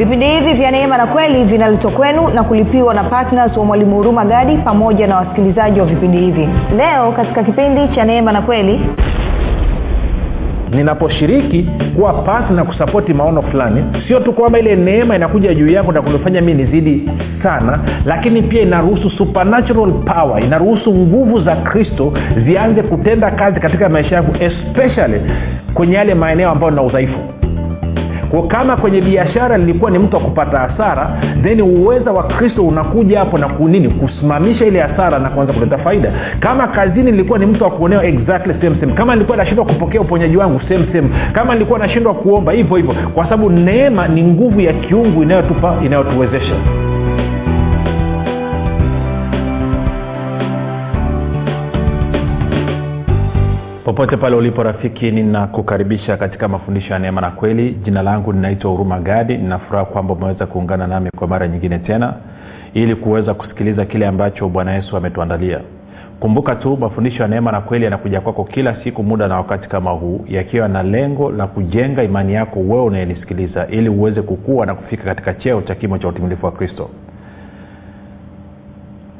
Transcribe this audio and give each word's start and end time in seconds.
vipindi 0.00 0.26
hivi 0.26 0.52
vya 0.52 0.70
neema 0.70 0.96
na 0.96 1.06
kweli 1.06 1.44
vinaletwa 1.44 1.90
kwenu 1.90 2.28
na 2.28 2.42
kulipiwa 2.44 2.94
na 2.94 3.04
ptns 3.04 3.56
wa 3.56 3.64
mwalimu 3.64 3.96
huruma 3.96 4.24
gadi 4.24 4.56
pamoja 4.56 5.06
na 5.06 5.16
wasikilizaji 5.16 5.80
wa 5.80 5.86
vipindi 5.86 6.18
hivi. 6.18 6.48
Leo 6.76 7.12
katika 7.12 7.42
kipindi 7.44 7.88
cha 7.94 8.04
neema 8.04 8.32
na 8.32 8.42
kweli 8.42 8.80
ninaposhiriki 10.70 11.68
kuwa 11.96 12.12
pasi 12.12 12.52
na 12.52 12.64
kusapoti 12.64 13.14
maono 13.14 13.42
fulani 13.42 13.84
sio 14.08 14.20
tu 14.20 14.32
kwamba 14.32 14.58
ile 14.58 14.76
neema 14.76 15.16
inakuja 15.16 15.54
juu 15.54 15.68
yangu 15.68 15.92
na 15.92 16.02
kunifanya 16.02 16.40
mi 16.40 16.54
nizidi 16.54 17.10
sana 17.42 17.78
lakini 18.04 18.42
pia 18.42 18.62
inaruhusu 18.62 19.10
supernatural 19.10 19.92
power 19.92 20.44
inaruhusu 20.44 20.94
nguvu 20.94 21.40
za 21.40 21.56
kristo 21.56 22.12
zianze 22.46 22.82
kutenda 22.82 23.30
kazi 23.30 23.60
katika 23.60 23.88
maisha 23.88 24.14
yangu 24.14 24.32
especially 24.40 25.20
kwenye 25.74 25.94
yale 25.94 26.14
maeneo 26.14 26.50
ambayo 26.50 26.70
na 26.72 26.82
udhaifu 26.82 27.18
kwa 28.30 28.46
kama 28.46 28.76
kwenye 28.76 29.00
biashara 29.00 29.58
nilikuwa 29.58 29.90
ni 29.90 29.98
mtu 29.98 30.16
wa 30.16 30.22
kupata 30.22 30.58
hasara 30.58 31.10
then 31.42 31.60
uweza 31.60 32.12
wa 32.12 32.22
kristo 32.22 32.66
unakuja 32.66 33.18
hapo 33.18 33.38
na 33.38 33.48
kunini 33.48 33.88
kusimamisha 33.88 34.66
ile 34.66 34.80
hasara 34.80 35.18
na 35.18 35.30
kuanza 35.30 35.52
kuleta 35.52 35.78
faida. 35.78 36.12
Kama 36.40 36.68
kazini 36.68 37.10
nilikuwa 37.10 37.38
ni 37.38 37.46
mtu 37.46 37.64
wa 37.64 37.70
kuonewa 37.70 38.04
exactly 38.04 38.54
same 38.60 38.76
same. 38.80 38.92
Kama 38.92 39.14
nilikuwa 39.14 39.36
nashindwa 39.36 39.64
kupokea 39.64 40.00
uponyaji 40.00 40.36
wangu 40.36 40.60
same 40.68 40.86
same. 40.92 41.08
Kama 41.32 41.52
nilikuwa 41.54 41.78
nashindwa 41.78 42.14
kuomba 42.14 42.52
hivyo 42.52 42.76
hivyo. 42.76 42.94
Kwa 43.14 43.24
sababu 43.24 43.50
neema 43.50 44.08
ni 44.08 44.22
nguvu 44.22 44.60
ya 44.60 44.72
kiungu 44.72 45.22
inayotupa 45.22 45.74
inayotuwezesha 45.84 46.54
popote 53.90 54.16
pale 54.16 54.36
ulipo 54.36 54.62
rafiki 54.62 55.10
ninakukaribisha 55.10 56.16
katika 56.16 56.48
mafundisho 56.48 56.92
ya 56.92 56.98
neema 56.98 57.20
na 57.20 57.30
kweli. 57.30 57.70
Jina 57.84 58.02
langu 58.02 58.32
ninaitwa 58.32 58.70
huruma 58.70 59.00
gadi. 59.00 59.36
Ninafuraha 59.36 59.84
kwamba 59.84 60.14
umeweza 60.14 60.46
kuungana 60.46 60.86
nami 60.86 61.10
kwa 61.16 61.28
mara 61.28 61.48
nyingine 61.48 61.78
tena 61.78 62.14
ili 62.74 62.94
kuweza 62.94 63.34
kusikiliza 63.34 63.84
kile 63.84 64.06
ambacho 64.06 64.48
bwana 64.48 64.72
yesu 64.72 64.96
ametuandalia. 64.96 65.60
Kumbuka 66.20 66.54
tu 66.54 66.76
mafundisho 66.76 67.22
ya 67.22 67.28
neema 67.28 67.52
na 67.52 67.60
kweli 67.60 67.84
yanakuja 67.84 68.20
kwako 68.20 68.44
kila 68.44 68.76
siku 68.84 69.02
muda 69.02 69.28
na 69.28 69.36
wakati 69.36 69.68
kama 69.68 69.90
huu 69.90 70.24
yakiwa 70.28 70.68
na 70.68 70.82
lengo 70.82 71.30
la 71.32 71.46
kujenga 71.46 72.02
imani 72.02 72.34
yako 72.34 72.60
wewe 72.60 72.82
unayenisikiliza 72.82 73.66
ili 73.66 73.88
uweze 73.88 74.22
kukua 74.22 74.66
na 74.66 74.74
kufika 74.74 75.04
katika 75.04 75.34
cheo 75.34 75.62
cha 75.62 75.74
kimo 75.74 75.98
cha 75.98 76.08
utimilifu 76.08 76.46
wa 76.46 76.52
kristo 76.52 76.90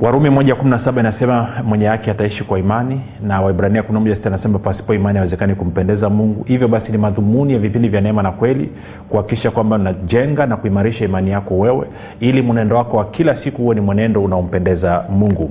warumi 0.01 0.31
moja 0.31 0.55
kumi 0.55 0.71
na 0.71 0.85
saba 0.85 1.01
inasema 1.01 1.49
mwenye 1.65 1.87
haki 1.87 2.11
ataishi 2.11 2.45
kwa 2.45 2.59
imani 2.59 3.01
na 3.23 3.41
waibrania 3.41 3.83
kumi 3.83 3.95
na 3.95 4.01
moja 4.01 4.17
sita 4.17 4.39
pasipo 4.59 4.95
imani 4.95 5.19
hawezekani 5.19 5.55
kumpendeza 5.55 6.11
mungu. 6.11 6.45
Hivyo 6.45 6.69
basi 6.69 6.93
ni 6.93 6.99
madhumuni 6.99 7.53
ya 7.53 7.59
vipindi 7.59 7.89
vya 7.89 8.01
neema 8.01 8.23
na 8.23 8.33
kweli 8.33 8.71
kuhakikisha 9.09 9.51
kwamba 9.51 9.79
najenga 9.79 10.47
na 10.47 10.57
kuimarisha 10.57 11.05
imani 11.05 11.31
yako 11.31 11.59
wewe 11.59 11.87
ili 12.21 12.43
mwenendo 12.43 12.77
wako 12.77 12.97
wa 12.97 13.05
kila 13.05 13.45
siku 13.45 13.63
huwe 13.63 13.75
ni 13.75 13.81
mwenendo 13.81 14.23
unaompendeza 14.23 15.05
mungu. 15.11 15.51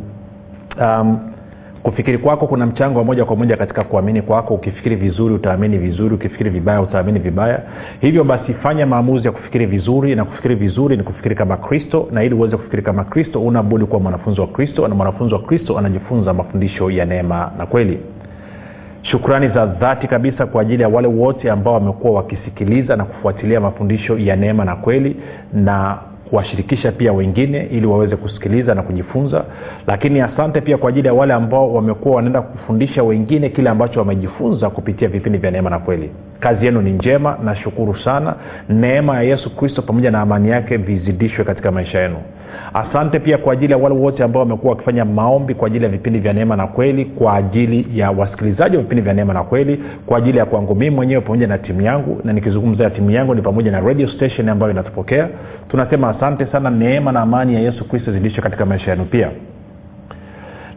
Um, 0.82 1.20
kufikiri 1.84 2.18
kwako 2.18 2.48
kuna 2.48 2.66
mchango 2.66 3.00
wa 3.00 3.06
moja 3.06 3.26
kwa 3.26 3.36
moja 3.36 3.58
katika 3.58 3.84
kuamini 3.84 4.22
kwako. 4.22 4.54
Ukifikiri 4.54 4.96
vizuri 4.96 5.34
utaamini 5.34 5.78
vizuri. 5.78 6.16
Ukifikiri 6.16 6.50
vibaya 6.50 6.82
utaamini 6.82 7.20
vibaya. 7.20 7.62
Hivyo 8.02 8.24
basi 8.24 8.54
fanya 8.54 8.86
maamuzi 8.86 9.26
ya 9.26 9.32
kufikiri 9.32 9.66
vizuri 9.66 10.16
na 10.16 10.26
kufikiri 10.26 10.56
vizuri 10.56 10.98
ni 10.98 11.04
kufikiri 11.04 11.36
kama 11.36 11.58
kristo 11.58 12.08
na 12.12 12.24
ili 12.24 12.36
uweze 12.36 12.58
kufikiri 12.58 12.82
kama 12.82 13.04
kristo 13.04 13.42
unabudi 13.42 13.86
kuwa 13.86 14.00
mwanafunzi 14.00 14.42
wa 14.42 14.48
kristo 14.48 14.88
na 14.88 14.96
mwanafunzi 14.96 15.34
wa 15.34 15.42
kristo 15.42 15.78
anajifunza 15.78 16.34
mafundisho 16.34 16.92
ya 16.92 17.06
neema 17.06 17.52
na 17.58 17.66
kweli. 17.66 18.00
Shukrani 19.02 19.48
za 19.48 19.66
dhati 19.66 20.08
kabisa 20.08 20.46
kwa 20.46 20.62
ajili 20.62 20.84
ya 20.84 20.90
wale 20.90 21.08
wote 21.08 21.52
ambao 21.52 21.74
wamekuwa 21.74 22.14
wakisikiliza 22.14 22.96
na 22.96 23.04
kufuatilia 23.06 23.60
mafundisho 23.60 24.18
ya 24.18 24.36
neema 24.36 24.66
na 24.66 24.76
kweli 24.76 25.16
na 25.54 25.98
kuwashirikisha 26.30 26.92
pia 26.92 27.14
wengine 27.14 27.68
ili 27.72 27.86
waweze 27.88 28.16
kusikiliza 28.16 28.76
na 28.76 28.82
kujifunza. 28.84 29.44
Lakini 29.88 30.22
asante 30.22 30.62
pia 30.62 30.78
kwa 30.78 30.90
ajili 30.90 31.08
ya 31.08 31.14
wale 31.14 31.34
ambao 31.34 31.74
wamekuwa 31.74 32.16
wanaenda 32.16 32.42
kufundisha 32.42 33.04
wengine 33.04 33.50
kile 33.50 33.70
ambacho 33.70 34.00
wamejifunza 34.00 34.70
kupitia 34.70 35.08
vipindi 35.08 35.38
vya 35.38 35.52
neema 35.52 35.70
na 35.70 35.80
kweli. 35.80 36.12
Kazi 36.40 36.66
yenu 36.66 36.82
ni 36.82 36.92
njema 36.92 37.38
nashukuru 37.44 37.96
sana. 37.98 38.36
Neema 38.70 39.16
ya 39.16 39.24
yesu 39.24 39.56
kristo 39.56 39.82
pamoja 39.82 40.12
na 40.12 40.22
amani 40.22 40.50
yake 40.50 40.78
vizidishwe 40.78 41.46
katika 41.46 41.72
maisha 41.72 42.00
yenu 42.00 42.18
asante 42.74 43.20
pia 43.20 43.38
kwa 43.38 43.54
ajili 43.54 43.74
ya 43.74 43.78
wale 43.80 43.96
wote 43.96 44.24
ambao 44.24 44.40
wamekuwa 44.40 44.72
wakifanya 44.74 45.06
maombi 45.06 45.54
kwa 45.54 45.68
ajili 45.68 45.84
ya 45.86 45.92
vipindi 45.92 46.20
vya 46.20 46.34
neema 46.34 46.56
na 46.56 46.68
kweli 46.68 47.06
kwa 47.06 47.34
ajili 47.36 47.88
ya 48.00 48.12
wasikilizaji 48.12 48.78
wa 48.78 48.82
vipindi 48.84 49.02
vya 49.02 49.14
neema 49.14 49.34
na 49.34 49.44
kweli 49.44 49.84
kwa 50.06 50.18
ajili 50.18 50.38
ya 50.38 50.46
kwangu 50.46 50.76
mii 50.76 50.90
mwenyewe 50.90 51.22
pamoja 51.22 51.48
na 51.48 51.58
timu 51.58 51.82
yangu. 51.82 52.22
Na 52.24 52.34
nikizungumza 52.34 52.84
ya 52.84 52.90
timu 52.90 53.12
yangu 53.12 53.36
ni 53.36 53.42
pamoja 53.42 53.72
na 53.72 53.80
radio 53.80 54.08
station 54.08 54.50
ambayo 54.50 54.72
inatupokea. 54.72 55.28
Tunasema 55.70 56.10
asante 56.10 56.46
sana 56.46 56.70
neema 56.70 57.12
na 57.12 57.22
amani 57.22 57.54
ya 57.54 57.60
yesu 57.60 57.88
kristo 57.88 58.12
zidishe 58.12 58.42
katika 58.42 58.66
maisha 58.66 58.92
yenu 58.92 59.06
pia 59.06 59.30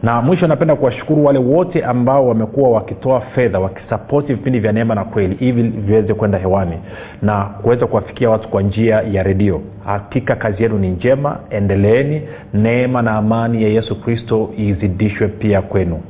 na 0.03 0.21
mwisho 0.21 0.47
napenda 0.47 0.75
kuwashukuru 0.75 1.25
wale 1.25 1.39
wote 1.39 1.83
ambao 1.83 2.27
wamekuwa 2.27 2.69
wakitoa 2.69 3.21
fedha 3.21 3.59
wakisapoti 3.59 4.33
vipindi 4.33 4.59
vya 4.59 4.71
neema 4.71 4.95
na 4.95 5.03
kweli 5.03 5.35
ili 5.39 5.63
viweze 5.63 6.13
kwenda 6.13 6.37
hewani 6.37 6.77
na 7.21 7.43
kuweza 7.45 7.87
kuwafikia 7.87 8.29
watu 8.29 8.49
kwa 8.49 8.61
njia 8.61 9.01
ya 9.11 9.23
redio. 9.23 9.61
Hakika 9.85 10.35
kazi 10.35 10.63
yenu 10.63 10.77
ni 10.79 10.89
njema 10.89 11.39
endeleeni. 11.49 12.21
Neema 12.53 13.01
na 13.01 13.11
amani 13.11 13.63
ya 13.63 13.69
yesu 13.69 14.01
kristo 14.01 14.49
izidishwe 14.57 15.27
pia 15.27 15.61
kwenu. 15.61 16.01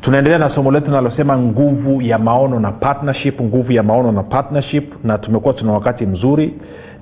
Tunaendelea 0.00 0.38
na 0.38 0.54
somo 0.54 0.70
letu 0.70 0.86
linalosema 0.86 1.38
nguvu 1.38 2.02
ya 2.02 2.18
maono 2.18 2.60
na 2.60 2.72
partnership 2.72 3.40
nguvu 3.40 3.72
ya 3.72 3.82
maono 3.82 4.12
na 4.12 4.22
partnership 4.22 5.04
na 5.04 5.18
tumekuwa 5.18 5.54
tuna 5.54 5.72
wakati 5.72 6.06
mzuri. 6.06 6.54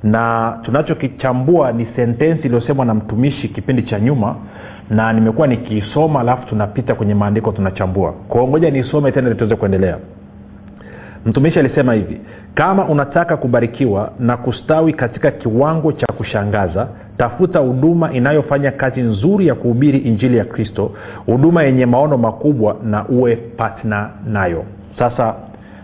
Na 0.02 0.58
tunachokichambua 0.62 1.72
ni 1.72 1.86
sentensi 1.96 2.42
iliyosemwa 2.46 2.84
na 2.84 2.94
mtumishi 2.94 3.48
kipindi 3.48 3.82
cha 3.82 4.00
nyuma 4.00 4.36
na 4.90 5.12
nimekuwa 5.12 5.46
nikiisoma 5.46 6.20
alafu 6.20 6.46
tunapita 6.46 6.94
kwenye 6.94 7.14
maandiko 7.14 7.52
tunachambua. 7.52 8.12
Kwao 8.28 8.48
ngoja 8.48 8.70
niisome 8.70 9.12
tena 9.12 9.34
tuweze 9.34 9.56
kuendelea. 9.56 9.98
Mtumishi 11.26 11.58
alisema 11.58 11.94
hivi 11.94 12.20
kama 12.54 12.88
unataka 12.88 13.36
kubarikiwa 13.36 14.12
na 14.18 14.36
kustawi 14.36 14.92
katika 14.92 15.30
kiwango 15.30 15.92
cha 15.92 16.06
kushangaza 16.06 16.88
tafuta 17.16 17.58
huduma 17.58 18.12
inayofanya 18.12 18.70
kazi 18.70 19.00
nzuri 19.00 19.46
ya 19.46 19.54
kuhubiri 19.54 19.98
injili 19.98 20.36
ya 20.36 20.44
kristo 20.44 20.90
huduma 21.26 21.62
yenye 21.62 21.86
maono 21.86 22.18
makubwa 22.18 22.76
na 22.84 23.08
uwe 23.08 23.36
patna 23.36 24.10
nayo. 24.26 24.64
Sasa 24.98 25.34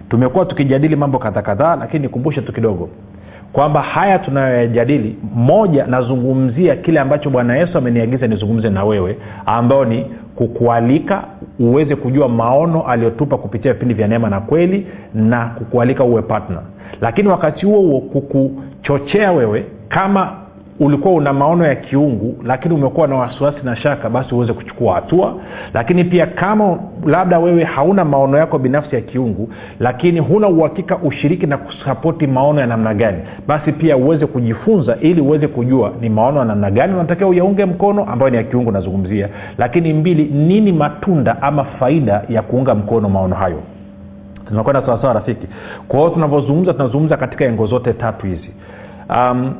tumekuwa 0.08 0.44
tukijadili 0.44 0.96
mambo 0.96 1.18
kadha 1.18 1.42
kadhaa 1.42 1.76
lakini 1.76 2.02
nikumbushe 2.02 2.40
tu 2.42 2.52
kidogo 2.52 2.88
kwamba 3.52 3.82
haya 3.82 4.18
tunayoyajadili 4.18 5.16
moja 5.34 5.86
nazungumzia 5.86 6.76
kile 6.76 7.00
ambacho 7.00 7.30
bwana 7.30 7.56
yesu 7.56 7.78
ameniagiza 7.78 8.26
nizungumze 8.26 8.70
na 8.70 8.84
wewe 8.84 9.16
ambayo 9.46 9.84
ni 9.84 10.06
kukualika 10.36 11.24
uweze 11.58 11.96
kujua 11.96 12.28
maono 12.28 12.82
aliyotupa 12.82 13.38
kupitia 13.38 13.72
vipindi 13.72 13.94
vya 13.94 14.08
neema 14.08 14.28
na 14.30 14.40
kweli 14.40 14.86
na 15.14 15.46
kukualika 15.46 16.04
uwe 16.04 16.22
partner. 16.22 16.62
Lakini 17.00 17.28
wakati 17.28 17.66
huo 17.66 17.80
huo 17.80 18.00
kukuchochea 18.00 19.32
wewe 19.32 19.64
kama 19.88 20.32
ulikuwa 20.80 21.14
una 21.14 21.32
maono 21.32 21.66
ya 21.66 21.74
kiungu 21.74 22.34
lakini 22.44 22.74
umekuwa 22.74 23.08
na 23.08 23.16
wasiwasi 23.16 23.58
na 23.64 23.76
shaka 23.76 24.10
basi 24.10 24.34
uweze 24.34 24.52
kuchukua 24.52 24.94
hatua. 24.94 25.34
Lakini 25.74 26.04
pia 26.04 26.26
kama 26.26 26.78
labda 27.06 27.38
wewe 27.38 27.64
hauna 27.64 28.04
maono 28.04 28.38
yako 28.38 28.58
binafsi 28.58 28.94
ya 28.94 29.00
kiungu 29.00 29.48
lakini 29.80 30.20
huna 30.20 30.48
uhakika 30.48 30.96
ushiriki 30.96 31.46
na 31.46 31.56
kusapoti 31.58 32.26
maono 32.26 32.60
ya 32.60 32.66
namna 32.66 32.94
gani 32.94 33.18
basi 33.46 33.72
pia 33.72 33.96
uweze 33.96 34.26
kujifunza 34.26 34.96
ili 35.00 35.20
uweze 35.20 35.48
kujua 35.48 35.92
ni 36.00 36.08
maono 36.08 36.38
ya 36.38 36.44
namna 36.44 36.70
gani 36.70 36.94
unatakiwa 36.94 37.30
uyaunge 37.30 37.64
mkono 37.64 38.04
ambayo 38.04 38.30
ni 38.30 38.36
ya 38.36 38.42
kiungu 38.42 38.72
nazungumzia. 38.72 39.28
Lakini 39.58 39.92
mbili 39.92 40.24
nini 40.24 40.72
matunda 40.72 41.42
ama 41.42 41.64
faida 41.64 42.22
ya 42.28 42.42
kuunga 42.42 42.74
mkono 42.74 43.08
maono 43.08 43.36
hayo? 43.36 43.60
Tunakwenda 44.48 44.82
sawasawa 44.86 45.12
rafiki? 45.14 45.46
Kwa 45.88 45.98
hiyo 45.98 46.10
tunavyozungumza 46.10 46.72
tunazungumza 46.72 47.16
katika 47.16 47.44
engo 47.44 47.66
zote 47.66 47.92
tatu 47.92 48.26
hizi. 48.26 48.50
Um, 49.10 49.54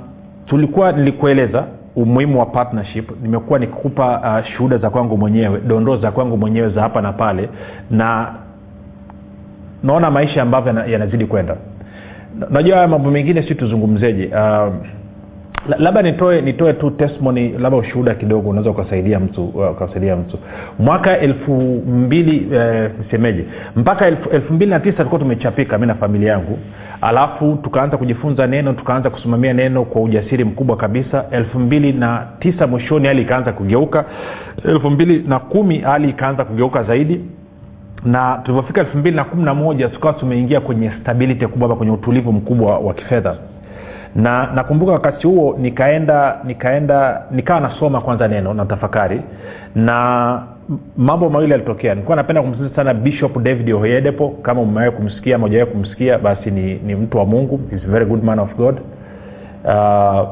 tulikuwa 0.49 0.93
nilikueleza 0.93 1.65
umuhimu 1.97 2.39
wa 2.41 2.47
partnership. 2.47 3.11
Nimekuwa 3.23 3.59
nikikupa 3.59 4.21
uh, 4.41 4.47
shuhuda 4.57 4.79
za 4.79 4.91
kwangu 4.91 5.17
mwenyewe 5.19 5.61
dondoo 5.61 5.97
za 5.97 6.11
kwangu 6.11 6.37
mwenyewe 6.37 6.69
za 6.71 6.81
hapa 6.83 7.03
na 7.03 7.13
pale 7.13 7.49
na 7.91 8.35
naona 9.83 10.11
maisha 10.11 10.43
ambavyo 10.43 10.73
yanazidi 10.87 11.27
kwenda. 11.27 11.57
Najua 12.51 12.77
haya 12.77 12.89
mambo 12.89 13.11
mengine 13.11 13.43
si 13.43 13.55
tuzungumzeje 13.55 14.27
uh, 14.27 14.75
labda 15.79 16.03
nitoe 16.03 16.41
nitoe 16.41 16.73
tu 16.73 16.91
testimony 16.91 17.49
labda 17.49 17.79
ushuhuda 17.79 18.15
kidogo 18.15 18.49
unaweza 18.51 18.71
ukasaidia 18.71 19.21
mtu 19.21 19.45
ukasaidia 19.45 20.17
mtu. 20.17 20.39
Mwaka 20.79 21.19
elfu 21.19 21.53
mbili 21.87 22.49
eh, 22.55 22.91
nisemeje? 22.99 23.45
Mpaka 23.77 24.07
elfu, 24.07 24.31
elfu 24.31 24.53
mbili 24.53 24.71
na 24.71 24.81
tisa 24.81 24.97
tulikuwa 24.97 25.21
tumechapika 25.21 25.79
mi 25.79 25.87
na 25.87 25.95
familia 25.95 26.33
yangu 26.33 26.59
alafu 27.01 27.59
tukaanza 27.63 27.97
kujifunza 27.97 28.47
neno 28.47 28.73
tukaanza 28.73 29.11
kusimamia 29.11 29.53
neno 29.53 29.85
kwa 29.85 30.03
ujasiri 30.03 30.45
mkubwa 30.45 30.77
kabisa. 30.77 31.25
Elfu 31.31 31.59
mbili 31.59 31.93
na 31.93 32.27
tisa 32.41 32.67
mwishoni 32.67 33.07
hali 33.09 33.23
ikaanza 33.23 33.53
kugeuka. 33.53 34.05
Elfu 34.65 34.91
mbili 34.91 35.25
na 35.29 35.39
kumi 35.39 35.79
hali 35.79 36.09
ikaanza 36.09 36.45
kugeuka 36.45 36.83
zaidi. 36.83 37.25
Na 38.05 38.41
tulivyofika 38.45 38.81
elfu 38.81 38.99
mbili 38.99 39.17
na 39.17 39.25
kumi 39.25 39.43
na 39.43 39.55
moja 39.55 39.89
tukawa 39.89 40.13
tumeingia 40.15 40.61
kwenye 40.61 40.91
stability 41.01 41.47
kubwa 41.47 41.77
kwenye 41.77 41.93
utulivu 41.93 42.33
mkubwa 42.33 42.79
wa 42.79 42.95
kifedha. 42.95 43.37
Na 44.17 44.53
nakumbuka 44.55 44.93
wakati 44.93 45.27
huo 45.27 45.57
nikaenda 45.61 46.39
nikaenda 46.45 47.23
nikawa 47.31 47.61
nasoma 47.61 48.01
kwanza 48.01 48.29
neno 48.29 48.55
na 48.55 48.65
tafakari. 48.65 49.21
Na 49.75 50.43
mambo 50.97 51.31
mawili 51.31 51.53
yalitokea. 51.53 51.95
Nilikuwa 51.95 52.17
napenda 52.17 52.43
kumsikiliza 52.43 52.77
sana 52.77 52.95
bishop 52.95 53.39
david 53.43 53.71
oyedepo. 53.73 54.29
Kama 54.29 54.61
umewai 54.61 54.91
kumsikia 54.91 55.37
ama 55.37 55.67
kumsikia 55.67 56.19
basi 56.19 56.51
ni, 56.51 56.75
ni 56.75 56.95
mtu 56.95 57.19
wa 57.19 57.25
mungu. 57.25 57.61
He's 57.71 57.87
very 57.87 58.05
good 58.07 58.25
man 58.25 58.39
of 58.39 58.57
god. 58.57 58.77
Uh, 59.65 60.29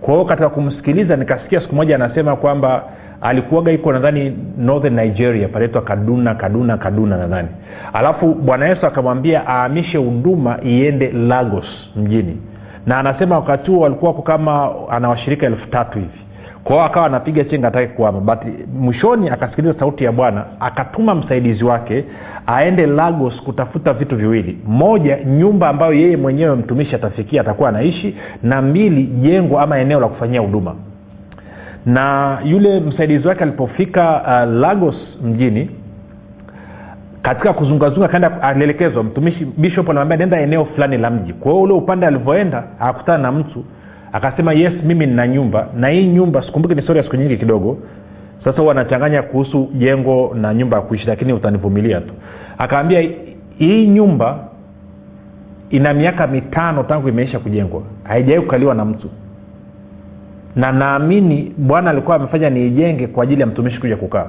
kwa 0.00 0.14
hiyo 0.14 0.24
katika 0.24 0.48
kumsikiliza 0.48 1.16
nikasikia 1.16 1.60
siku 1.60 1.74
moja 1.74 1.94
anasema 1.94 2.36
kwamba 2.36 2.82
alikuaga 3.20 3.72
iko 3.72 3.92
nadhani 3.92 4.38
northern 4.58 4.94
nigeria 4.94 5.48
panaitwa 5.48 5.82
kaduna 5.82 6.34
kaduna 6.34 6.76
kaduna 6.76 7.16
nadhani. 7.16 7.48
Alafu 7.92 8.34
bwana 8.34 8.68
yesu 8.68 8.86
akamwambia 8.86 9.46
ahamishe 9.46 9.98
huduma 9.98 10.58
iende 10.62 11.12
lagos 11.12 11.66
mjini. 11.96 12.36
Na 12.86 12.98
anasema 12.98 13.34
wakati 13.36 13.70
huo 13.70 13.80
walikuwa 13.80 14.10
wako 14.10 14.22
kama 14.22 14.70
ana 14.90 15.08
washirika 15.08 15.46
elfu 15.46 15.66
tatu 15.70 15.98
hivi 15.98 16.20
kwao 16.66 16.82
akawa 16.84 17.06
anapiga 17.06 17.44
chenga 17.44 17.68
atake 17.68 17.86
kuama 17.86 18.20
but 18.20 18.38
mwishoni 18.80 19.30
akasikiliza 19.30 19.78
sauti 19.78 20.04
ya 20.04 20.12
bwana 20.12 20.44
akatuma 20.60 21.14
msaidizi 21.14 21.64
wake 21.64 22.04
aende 22.46 22.86
lagos 22.86 23.42
kutafuta 23.42 23.92
vitu 23.92 24.16
viwili. 24.16 24.58
Moja 24.66 25.18
nyumba 25.24 25.68
ambayo 25.68 25.92
yeye 25.92 26.16
mwenyewe 26.16 26.56
mtumishi 26.56 26.94
atafikia 26.94 27.40
atakuwa 27.40 27.68
anaishi. 27.68 28.16
Na 28.42 28.62
mbili 28.62 29.02
jengo 29.04 29.60
ama 29.60 29.78
eneo 29.78 30.00
la 30.00 30.08
kufanyia 30.08 30.40
huduma. 30.40 30.74
Na 31.86 32.38
yule 32.44 32.80
msaidizi 32.80 33.28
wake 33.28 33.42
alipofika 33.42 34.22
uh, 34.22 34.52
lagos 34.60 34.94
mjini 35.24 35.70
katika 37.22 37.52
kuzungazunga 37.52 38.08
kaenda 38.08 38.42
alielekezwa. 38.42 39.04
Mtumishi 39.04 39.44
bishop 39.44 39.90
anamwambia 39.90 40.16
nenda 40.16 40.40
eneo 40.40 40.64
fulani 40.64 40.98
la 40.98 41.10
mji. 41.10 41.32
Kwa 41.32 41.52
hiyo 41.52 41.62
ule 41.62 41.72
upande 41.72 42.06
alivyoenda 42.06 42.64
akakutana 42.80 43.18
na 43.18 43.32
mtu 43.32 43.64
akasema 44.12 44.52
yes 44.52 44.72
mimi 44.84 45.06
nina 45.06 45.28
nyumba. 45.28 45.68
Na 45.76 45.88
hii 45.88 46.06
nyumba 46.06 46.42
sikumbuki 46.42 46.74
ni 46.74 46.82
stori 46.82 46.98
ya 46.98 47.04
siku 47.04 47.16
nyingi 47.16 47.36
kidogo. 47.36 47.78
Sasa 48.44 48.60
huwa 48.60 48.72
anachanganya 48.72 49.22
kuhusu 49.22 49.68
jengo 49.74 50.34
na 50.40 50.54
nyumba 50.54 50.76
ya 50.76 50.82
kuishi 50.82 51.06
lakini 51.06 51.32
utanivumilia 51.32 52.00
tu. 52.00 52.12
Akaambia 52.58 53.10
hii 53.58 53.86
nyumba 53.86 54.38
ina 55.70 55.94
miaka 55.94 56.26
mitano 56.26 56.82
tangu 56.82 57.08
imeisha 57.08 57.38
kujengwa. 57.38 57.82
Haijawai 58.04 58.40
kukaliwa 58.42 58.74
na 58.74 58.84
mtu. 58.84 59.10
Na 60.56 60.72
naamini 60.72 61.52
bwana 61.58 61.90
alikuwa 61.90 62.16
amefanya 62.16 62.50
niijenge 62.50 63.06
kwa 63.06 63.24
ajili 63.24 63.40
ya 63.40 63.46
mtumishi 63.46 63.80
kuja 63.80 63.96
kukaa. 63.96 64.26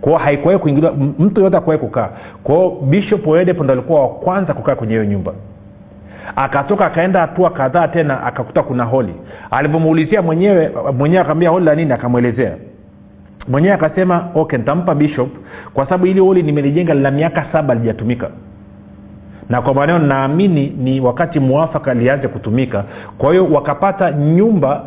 Kwao 0.00 0.16
haikuwahi 0.18 0.58
kuingiliwa 0.58 0.92
mtu 1.18 1.40
yoyote 1.40 1.56
akuwahi 1.56 1.80
kukaa. 1.82 2.08
Kwao 2.42 2.70
bishop 2.70 3.26
oedepo 3.26 3.64
ndo 3.64 3.72
alikuwa 3.72 4.00
wa 4.02 4.08
kwanza 4.08 4.54
kukaa 4.54 4.74
kwenye 4.74 4.92
hiyo 4.92 5.04
nyumba 5.04 5.32
akatoka 6.36 6.86
akaenda 6.86 7.20
hatua 7.20 7.50
kadhaa 7.50 7.88
tena 7.88 8.24
akakuta 8.24 8.62
kuna 8.62 8.84
holi. 8.84 9.14
Alivyomuulizia 9.50 10.22
mwenyewe 10.22 10.70
mwenyewe 10.98 11.22
akaambia 11.22 11.50
holi 11.50 11.64
la 11.66 11.74
nini? 11.74 11.92
Akamwelezea. 11.92 12.52
Mwenyewe 13.48 13.74
akasema 13.74 14.28
okay 14.34 14.58
nitampa 14.58 14.94
bishop 14.94 15.28
kwa 15.74 15.84
sababu 15.84 16.06
ili 16.06 16.20
holi 16.20 16.42
nimelijenga 16.42 16.94
lina 16.94 17.10
miaka 17.10 17.44
saba 17.52 17.74
lijatumika 17.74 18.30
na 19.48 19.62
kwa 19.62 19.74
maneno 19.74 19.98
naamini 19.98 20.66
ni 20.78 21.00
wakati 21.00 21.40
mwafaka 21.40 21.94
lianze 21.94 22.28
kutumika. 22.28 22.84
Kwa 23.18 23.30
hiyo 23.30 23.46
wakapata 23.46 24.10
nyumba 24.10 24.84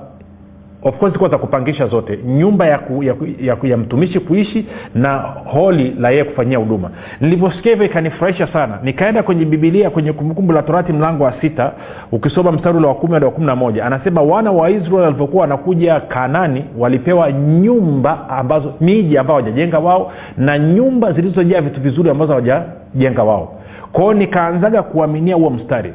of 0.86 0.98
course 0.98 1.10
zilikuwa 1.12 1.30
za 1.30 1.38
kupangisha 1.38 1.88
zote. 1.88 2.20
Nyumba 2.26 2.66
ya, 2.66 2.78
ku, 2.78 3.04
ya, 3.04 3.14
ku, 3.14 3.26
ya, 3.42 3.58
ya 3.64 3.78
mtumishi 3.78 4.20
kuishi 4.20 4.66
na 4.96 5.18
holi 5.46 5.96
la 6.00 6.10
yeye 6.10 6.24
kufanyia 6.24 6.58
huduma. 6.58 6.90
Nilivyosikia 7.22 7.72
hivyo 7.72 7.86
ikanifurahisha 7.86 8.48
sana. 8.48 8.80
Nikaenda 8.84 9.24
kwenye 9.24 9.46
bibilia 9.46 9.90
kwenye 9.90 10.14
kumbukumbu 10.14 10.54
la 10.54 10.62
torati 10.64 10.94
mlango 10.94 11.24
wa 11.24 11.34
sita 11.42 11.72
ukisoma 12.12 12.52
mstari 12.52 12.78
ule 12.78 12.88
wa 12.88 12.96
kumi 12.96 13.14
hadi 13.14 13.26
wa 13.26 13.32
kumi 13.32 13.48
na 13.48 13.56
moja. 13.56 13.86
Anasema 13.86 14.22
wana 14.22 14.52
wa 14.52 14.70
israel 14.70 14.94
walivyokuwa 15.04 15.42
wanakuja 15.42 16.00
kanani 16.00 16.66
walipewa 16.78 17.32
nyumba 17.32 18.30
ambazo 18.30 18.74
miji 18.82 19.18
ambayo 19.18 19.40
hawajajenga 19.40 19.80
wao 19.80 20.12
na 20.38 20.60
nyumba 20.60 21.12
zilizojaa 21.14 21.62
vitu 21.62 21.82
vizuri 21.82 22.10
ambazo 22.10 22.32
hawajajenga 22.32 23.24
wao. 23.24 23.54
Kwao 23.92 24.14
nikaanzaga 24.14 24.84
kuaminia 24.84 25.36
huo 25.36 25.50
mstari. 25.50 25.94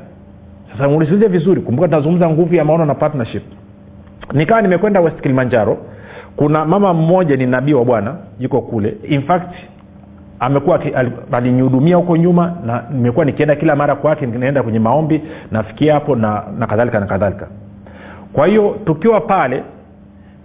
Sasa 0.72 0.88
ulisikilize 0.88 1.28
vizuri 1.28 1.60
kumbuka 1.60 1.88
tunazungumza 1.88 2.30
nguvu 2.30 2.54
ya 2.54 2.64
maono 2.64 2.84
na 2.84 2.94
partnership 2.94 3.42
nikawa 4.32 4.62
nimekwenda 4.62 5.00
west 5.00 5.20
kilimanjaro. 5.20 5.78
Kuna 6.36 6.64
mama 6.64 6.94
mmoja 6.94 7.36
ni 7.36 7.46
nabii 7.46 7.72
wa 7.72 7.84
bwana 7.84 8.14
yuko 8.38 8.60
kule. 8.60 8.96
In 9.08 9.22
fact 9.22 9.54
amekuwa 10.40 10.80
alinihudumia 11.32 11.96
huko 11.96 12.16
nyuma 12.16 12.54
na 12.66 12.84
nimekuwa 12.92 13.24
nikienda 13.24 13.56
kila 13.56 13.76
mara 13.76 13.94
kwake 13.96 14.26
naenda 14.26 14.62
kwenye 14.62 14.78
maombi 14.78 15.22
nafikia 15.50 15.94
hapo 15.94 16.16
na 16.16 16.42
na 16.58 16.66
kadhalika 16.66 17.00
na 17.00 17.06
kadhalika. 17.06 17.46
Kwa 18.32 18.46
hiyo 18.46 18.76
tukiwa 18.86 19.20
pale 19.20 19.62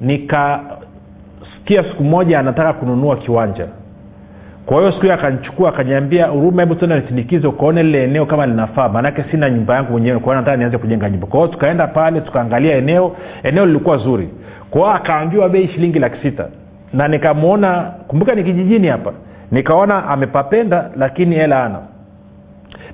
nikasikia 0.01 1.83
siku 1.89 2.03
moja 2.03 2.39
anataka 2.39 2.73
kununua 2.73 3.15
kiwanja 3.17 3.67
kwa 4.65 4.77
hiyo 4.79 4.91
siku 4.91 5.01
hiyo 5.01 5.13
akanichukua 5.13 5.69
akaniambia 5.69 6.25
huruma 6.27 6.61
hebu 6.61 6.75
tena 6.75 6.99
nisindikize 6.99 7.47
ukaone 7.47 7.83
lile 7.83 8.03
eneo 8.03 8.25
kama 8.25 8.45
linafaa 8.45 8.89
maanake 8.89 9.23
sina 9.31 9.49
nyumba 9.49 9.75
yangu 9.75 9.91
mwenyewe 9.91 10.19
kwa 10.19 10.35
nataka 10.35 10.57
nianze 10.57 10.77
kujenga 10.77 11.09
nyumba. 11.09 11.27
Kwa 11.27 11.39
hiyo 11.39 11.51
tukaenda 11.51 11.87
pale 11.87 12.21
tukaangalia 12.21 12.75
eneo 12.75 13.15
eneo 13.43 13.65
lilikuwa 13.65 13.97
zuri. 13.97 14.29
Kwa 14.69 14.81
hiyo 14.81 14.93
akaambiwa 14.93 15.49
bei 15.49 15.67
shilingi 15.67 15.99
laki 15.99 16.21
sita. 16.21 16.47
Na 16.93 17.07
nikamwona 17.07 17.91
kumbuka 18.07 18.35
ni 18.35 18.43
kijijini 18.43 18.87
hapa 18.87 19.13
nikaona 19.51 20.07
amepapenda 20.07 20.89
lakini 20.97 21.35
hela 21.35 21.63
ana 21.65 21.79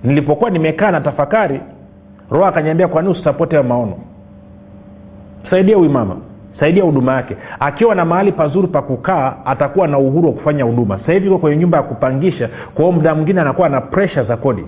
nilipokuwa 0.04 0.50
nimekaa 0.50 0.92
na 0.92 1.02
tafakari 1.02 1.62
roho 2.32 2.46
akanyambia 2.46 2.88
kwani 2.88 3.10
usisapote 3.10 3.56
ya 3.56 3.64
maono? 3.64 3.98
Saidia 5.50 5.78
huyu 5.78 5.90
mama 5.90 6.18
saidia 6.60 6.84
huduma 6.84 7.14
yake. 7.14 7.38
Akiwa 7.60 7.96
na 7.96 8.06
mahali 8.06 8.32
pazuri 8.32 8.68
pa 8.68 8.82
kukaa 8.82 9.34
atakuwa 9.46 9.88
na 9.88 9.98
uhuru 9.98 10.28
wa 10.28 10.34
kufanya 10.34 10.64
huduma. 10.64 11.00
Sasa 11.00 11.14
hivi 11.14 11.30
kwenye 11.30 11.58
nyumba 11.58 11.78
ya 11.78 11.84
kupangisha 11.84 12.50
kwa 12.74 12.86
hiyo 12.86 12.92
muda 12.98 13.16
mwingine 13.16 13.42
anakuwa 13.42 13.70
na 13.70 13.82
presha 13.82 14.24
za 14.24 14.38
kodi. 14.38 14.66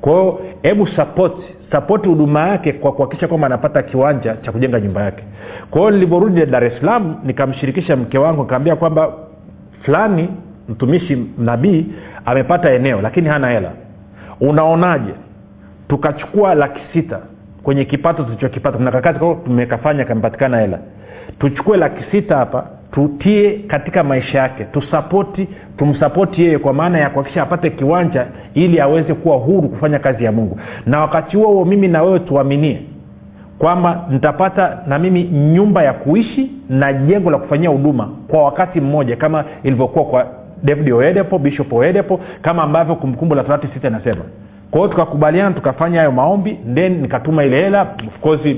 Kwa 0.00 0.38
hebu 0.62 0.86
sapoti 0.86 1.42
sapoti 1.72 2.08
huduma 2.08 2.48
yake 2.48 2.72
kwa 2.72 2.92
kuhakikisha 2.92 3.28
kwamba 3.28 3.46
anapata 3.46 3.82
kiwanja 3.82 4.36
cha 4.36 4.52
kujenga 4.52 4.80
nyumba 4.80 5.02
yake. 5.02 5.24
Kwa 5.70 5.80
hiyo 5.80 5.90
nilivyorudi 5.90 6.46
dar 6.46 6.64
es 6.64 6.78
salaam 6.80 7.16
nikamshirikisha 7.24 7.96
mke 7.96 8.18
wangu 8.18 8.42
nikaambia 8.42 8.76
kwamba 8.76 9.12
fulani 9.82 10.28
mtumishi 10.68 11.26
nabii 11.38 11.86
amepata 12.24 12.72
eneo 12.74 13.00
lakini 13.00 13.28
hana 13.28 13.50
hela. 13.50 13.70
Unaonaje? 14.40 15.14
Tukachukua 15.88 16.54
laki 16.54 16.80
sita 16.92 17.20
kwenye 17.64 17.84
kipato 17.84 18.22
tulichokipata. 18.22 18.76
Kuna 18.76 18.90
kakati 18.90 19.18
tumekafanya 19.44 20.04
kamepatikana 20.04 20.60
hela. 20.60 20.78
Tuchukue 21.38 21.76
laki 21.76 22.04
sita 22.10 22.36
hapa 22.36 22.66
tutie 22.92 23.52
katika 23.66 24.04
maisha 24.04 24.38
yake. 24.38 24.64
Tusapoti 24.64 25.48
tumsapoti 25.76 26.42
yeye 26.42 26.58
kwa 26.58 26.72
maana 26.72 26.98
ya 26.98 27.10
kuhakikisha 27.10 27.42
apate 27.42 27.70
kiwanja 27.70 28.26
ili 28.54 28.80
aweze 28.80 29.14
kuwa 29.14 29.36
huru 29.36 29.68
kufanya 29.68 29.98
kazi 29.98 30.24
ya 30.24 30.32
mungu. 30.32 30.58
Na 30.86 31.00
wakati 31.00 31.36
huo 31.36 31.46
huo 31.46 31.64
mimi 31.64 31.88
na 31.88 32.02
wewe 32.02 32.18
tuaminie 32.18 32.82
kwamba 33.58 34.06
nitapata 34.10 34.78
na 34.86 34.98
mimi 34.98 35.22
nyumba 35.22 35.82
ya 35.82 35.92
kuishi 35.92 36.50
na 36.68 36.92
jengo 36.92 37.30
la 37.30 37.38
kufanyia 37.38 37.70
huduma 37.70 38.08
kwa 38.28 38.42
wakati 38.44 38.80
mmoja 38.80 39.16
kama 39.16 39.44
ilivyokuwa 39.62 40.04
kwa 40.04 40.26
david 40.62 40.92
oedepo 40.92 41.38
bishop 41.38 41.72
oedepo 41.72 42.20
kama 42.42 42.62
ambavyo 42.62 42.94
kumbukumbu 42.96 43.34
la 43.34 43.44
torati 43.44 43.66
sita 43.74 43.88
inasema 43.88 44.22
kwa 44.74 44.80
hiyo 44.80 44.90
tukakubaliana 44.92 45.54
tukafanya 45.54 45.98
hayo 45.98 46.12
maombi 46.12 46.58
then 46.74 47.00
nikatuma 47.00 47.44
ile 47.44 47.62
hela. 47.62 47.82
Of 47.82 48.18
course 48.20 48.56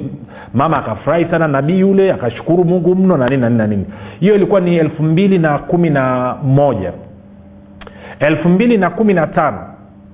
mama 0.54 0.76
akafurahi 0.78 1.25
sana 1.25 1.49
nabii 1.49 1.78
yule 1.80 2.12
akashukuru 2.12 2.64
mungu 2.64 2.94
mno 2.94 3.16
na 3.16 3.28
nini 3.28 3.42
na 3.50 3.66
nini 3.66 3.87
hiyo 4.20 4.35
ilikuwa 4.35 4.61
ni 4.61 4.76
elfu 4.76 5.02
mbili 5.02 5.38
na 5.38 5.58
kumi 5.58 5.90
na 5.90 6.35
moja. 6.42 6.92
Elfu 8.20 8.49
mbili 8.49 8.78
na 8.78 8.90
kumi 8.90 9.14
na 9.14 9.26
tano. 9.26 9.58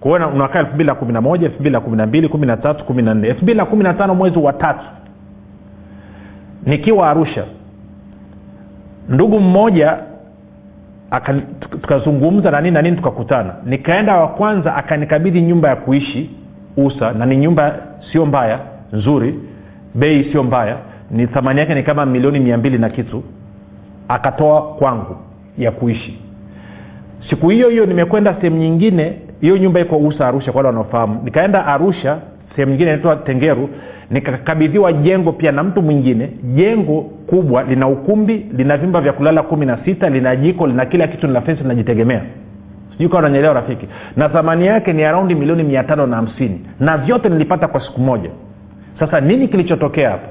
Kuona 0.00 0.28
unakaa 0.28 0.58
elfu 0.58 0.74
mbili 0.74 0.86
na 0.88 0.94
kumi 0.94 1.12
na 1.12 1.20
moja 1.20 1.46
elfu 1.46 1.60
mbili 1.60 1.72
na 1.72 1.80
kumi 1.80 1.96
na 1.96 2.06
mbili 2.06 2.28
kumi 2.28 2.46
na 2.46 2.56
tatu 2.56 2.84
kumi 2.84 3.02
na 3.02 3.14
nne. 3.14 3.28
Elfu 3.28 3.42
mbili 3.42 3.58
na 3.58 3.64
kumi 3.64 3.82
na 3.84 3.94
tano 3.94 4.14
mwezi 4.14 4.38
wa 4.38 4.52
tatu. 4.52 4.84
Nikiwa 6.66 7.10
arusha 7.10 7.44
ndugu 9.08 9.40
mmoja 9.40 9.98
tukazungumza 11.70 12.50
na 12.50 12.60
nini 12.60 12.74
na 12.74 12.82
nini 12.82 12.96
tukakutana. 12.96 13.54
Nikaenda 13.66 14.16
wa 14.16 14.28
kwanza 14.28 14.74
akanikabidhi 14.76 15.42
nyumba 15.42 15.68
ya 15.68 15.76
kuishi 15.76 16.30
usa 16.76 17.12
na 17.12 17.26
ni 17.26 17.36
nyumba 17.36 17.78
sio 18.12 18.26
mbaya 18.26 18.58
nzuri 18.92 19.34
bei 19.94 20.24
sio 20.32 20.42
mbaya 20.42 20.76
ni 21.10 21.26
thamani 21.26 21.60
yake 21.60 21.74
ni 21.74 21.82
kama 21.82 22.06
milioni 22.06 22.40
mia 22.40 22.58
mbili 22.58 22.78
na 22.78 22.88
kitu. 22.88 23.22
Akatoa 24.08 24.62
kwangu 24.62 25.16
ya 25.58 25.70
kuishi. 25.70 26.18
Siku 27.30 27.48
hiyo 27.48 27.68
hiyo 27.68 27.86
nimekwenda 27.86 28.34
sehemu 28.34 28.56
nyingine 28.56 29.18
hiyo 29.40 29.56
nyumba 29.58 29.80
iko 29.80 29.96
usa 29.98 30.28
arusha 30.28 30.52
kwa 30.52 30.58
wale 30.58 30.66
wanaofahamu. 30.68 31.20
Nikaenda 31.24 31.66
arusha 31.66 32.18
sehemu 32.56 32.70
nyingine 32.70 32.90
inaitwa 32.90 33.16
tengeru 33.16 33.68
nikakabidhiwa 34.12 34.92
jengo 34.92 35.32
pia 35.32 35.52
na 35.52 35.62
mtu 35.62 35.82
mwingine. 35.82 36.28
Jengo 36.54 37.00
kubwa 37.02 37.62
lina 37.62 37.88
ukumbi 37.88 38.46
lina 38.56 38.76
vyumba 38.76 39.00
vya 39.00 39.12
kulala 39.12 39.42
kumi 39.42 39.66
na 39.66 39.78
sita 39.84 40.10
lina 40.10 40.36
jiko 40.36 40.66
lina 40.66 40.86
kila 40.86 41.06
kitu 41.06 41.26
lina 41.26 41.40
fensi 41.40 41.62
linajitegemea. 41.62 42.22
Sijui 42.98 43.42
rafiki. 43.42 43.86
Na 44.16 44.28
thamani 44.28 44.66
yake 44.66 44.92
ni 44.92 45.04
araundi 45.04 45.34
milioni 45.34 45.62
mia 45.62 45.84
tano 45.84 46.06
na 46.06 46.16
hamsini. 46.16 46.60
Na 46.80 46.98
vyote 46.98 47.28
nilipata 47.28 47.68
kwa 47.68 47.80
siku 47.80 48.00
moja. 48.00 48.30
Sasa 48.98 49.20
nini 49.20 49.48
kilichotokea 49.48 50.10
hapa? 50.10 50.28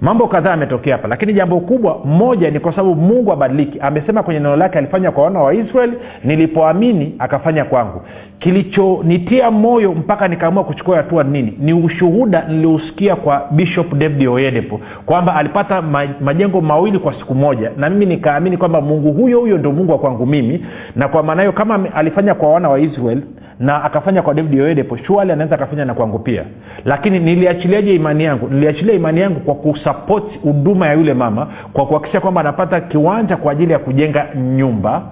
Mambo 0.00 0.28
kadhaa 0.28 0.50
yametokea 0.50 0.96
hapa 0.96 1.08
lakini 1.08 1.32
jambo 1.32 1.60
kubwa 1.60 1.98
moja 2.04 2.50
ni 2.50 2.60
kwa 2.60 2.72
sababu 2.72 2.94
mungu 2.94 3.32
abadiliki. 3.32 3.80
Amesema 3.80 4.22
kwenye 4.22 4.40
neno 4.40 4.56
lake 4.56 4.78
alifanya 4.78 5.10
kwa 5.10 5.24
wana 5.24 5.40
wa 5.40 5.54
israeli 5.54 5.92
nilipoamini 6.24 7.14
akafanya 7.18 7.64
kwangu 7.64 8.02
kilichonitia 8.42 9.50
moyo 9.50 9.92
mpaka 9.94 10.28
nikaamua 10.28 10.64
kuchukua 10.64 10.96
hatua 10.96 11.24
nini? 11.24 11.54
Ni 11.58 11.72
ushuhuda 11.72 12.44
niliusikia 12.48 13.16
kwa 13.16 13.48
bishop 13.50 13.94
david 13.94 14.28
oyedepo 14.28 14.80
kwamba 15.06 15.34
alipata 15.36 15.82
majengo 16.20 16.60
mawili 16.60 16.98
kwa 16.98 17.14
siku 17.14 17.34
moja 17.34 17.70
na 17.76 17.90
mimi 17.90 18.06
nikaamini 18.06 18.56
kwamba 18.56 18.80
mungu 18.80 19.12
huyo 19.12 19.40
huyo 19.40 19.58
ndio 19.58 19.72
mungu 19.72 19.92
wa 19.92 19.98
kwangu 19.98 20.26
mimi 20.26 20.66
na 20.96 21.08
kwa 21.08 21.22
maana 21.22 21.42
hiyo 21.42 21.52
kama 21.52 21.94
alifanya 21.94 22.34
kwa 22.34 22.52
wana 22.52 22.68
wa 22.68 22.80
israel 22.80 23.22
na 23.60 23.84
akafanya 23.84 24.22
kwa 24.22 24.34
david 24.34 24.60
oyedepo 24.60 24.96
shuali 24.96 25.32
anaweza 25.32 25.54
akafanya 25.54 25.84
na 25.84 25.94
kwangu 25.94 26.18
pia. 26.18 26.44
Lakini 26.84 27.18
niliachiliaje 27.18 27.94
imani 27.94 28.24
yangu? 28.24 28.48
Niliachilia 28.48 28.94
imani 28.94 29.20
yangu 29.20 29.40
kwa 29.40 29.54
kusapoti 29.54 30.38
huduma 30.42 30.86
ya 30.86 30.92
yule 30.92 31.14
mama 31.14 31.46
kwa 31.72 31.86
kuhakikisha 31.86 32.20
kwamba 32.20 32.40
anapata 32.40 32.80
kiwanja 32.80 33.36
kwa 33.36 33.52
ajili 33.52 33.72
ya 33.72 33.78
kujenga 33.78 34.26
nyumba 34.56 35.02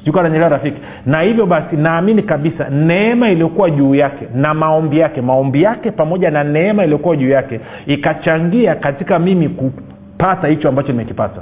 sijukananyelewa 0.00 0.48
rafiki. 0.48 0.80
Na 1.06 1.20
hivyo 1.20 1.46
basi 1.46 1.76
naamini 1.76 2.22
kabisa 2.22 2.68
neema 2.70 3.30
iliyokuwa 3.30 3.70
juu 3.70 3.94
yake 3.94 4.28
na 4.34 4.54
maombi 4.54 4.98
yake 4.98 5.20
maombi 5.20 5.62
yake 5.62 5.90
pamoja 5.90 6.30
na 6.30 6.44
neema 6.44 6.84
iliyokuwa 6.84 7.16
juu 7.16 7.28
yake 7.28 7.60
ikachangia 7.86 8.74
katika 8.74 9.18
mimi 9.18 9.48
kupata 9.48 10.48
hicho 10.48 10.68
ambacho 10.68 10.92
nimekipata. 10.92 11.40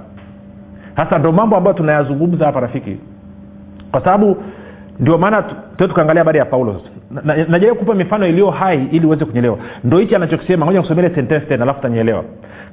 Sasa 0.97 1.19
ndo 1.19 1.33
mambo 1.33 1.57
ambayo 1.57 1.77
tunayazungumza 1.77 2.47
hapa 2.47 2.61
rafiki. 2.61 2.97
Kwa 3.91 4.05
sababu 4.05 4.37
ndio 5.01 5.19
maana 5.19 5.43
t- 5.43 5.89
tukaangalia 5.89 6.21
habari 6.21 6.39
ya 6.39 6.45
paulo 6.45 6.81
najaribu 7.11 7.51
na, 7.53 7.59
na 7.59 7.75
kupa 7.75 7.95
mifano 7.95 8.27
iliyo 8.27 8.51
hai 8.51 8.89
ili 8.93 9.07
uweze 9.07 9.25
kunyelewa. 9.25 9.59
Ndo 9.85 9.99
hichi 9.99 10.15
anachokisema. 10.15 10.67
Ngoja 10.67 10.81
kusomele 10.81 11.15
sentence 11.15 11.47
tena 11.47 11.63
alafu 11.63 11.83
tanyelewa. 11.83 12.25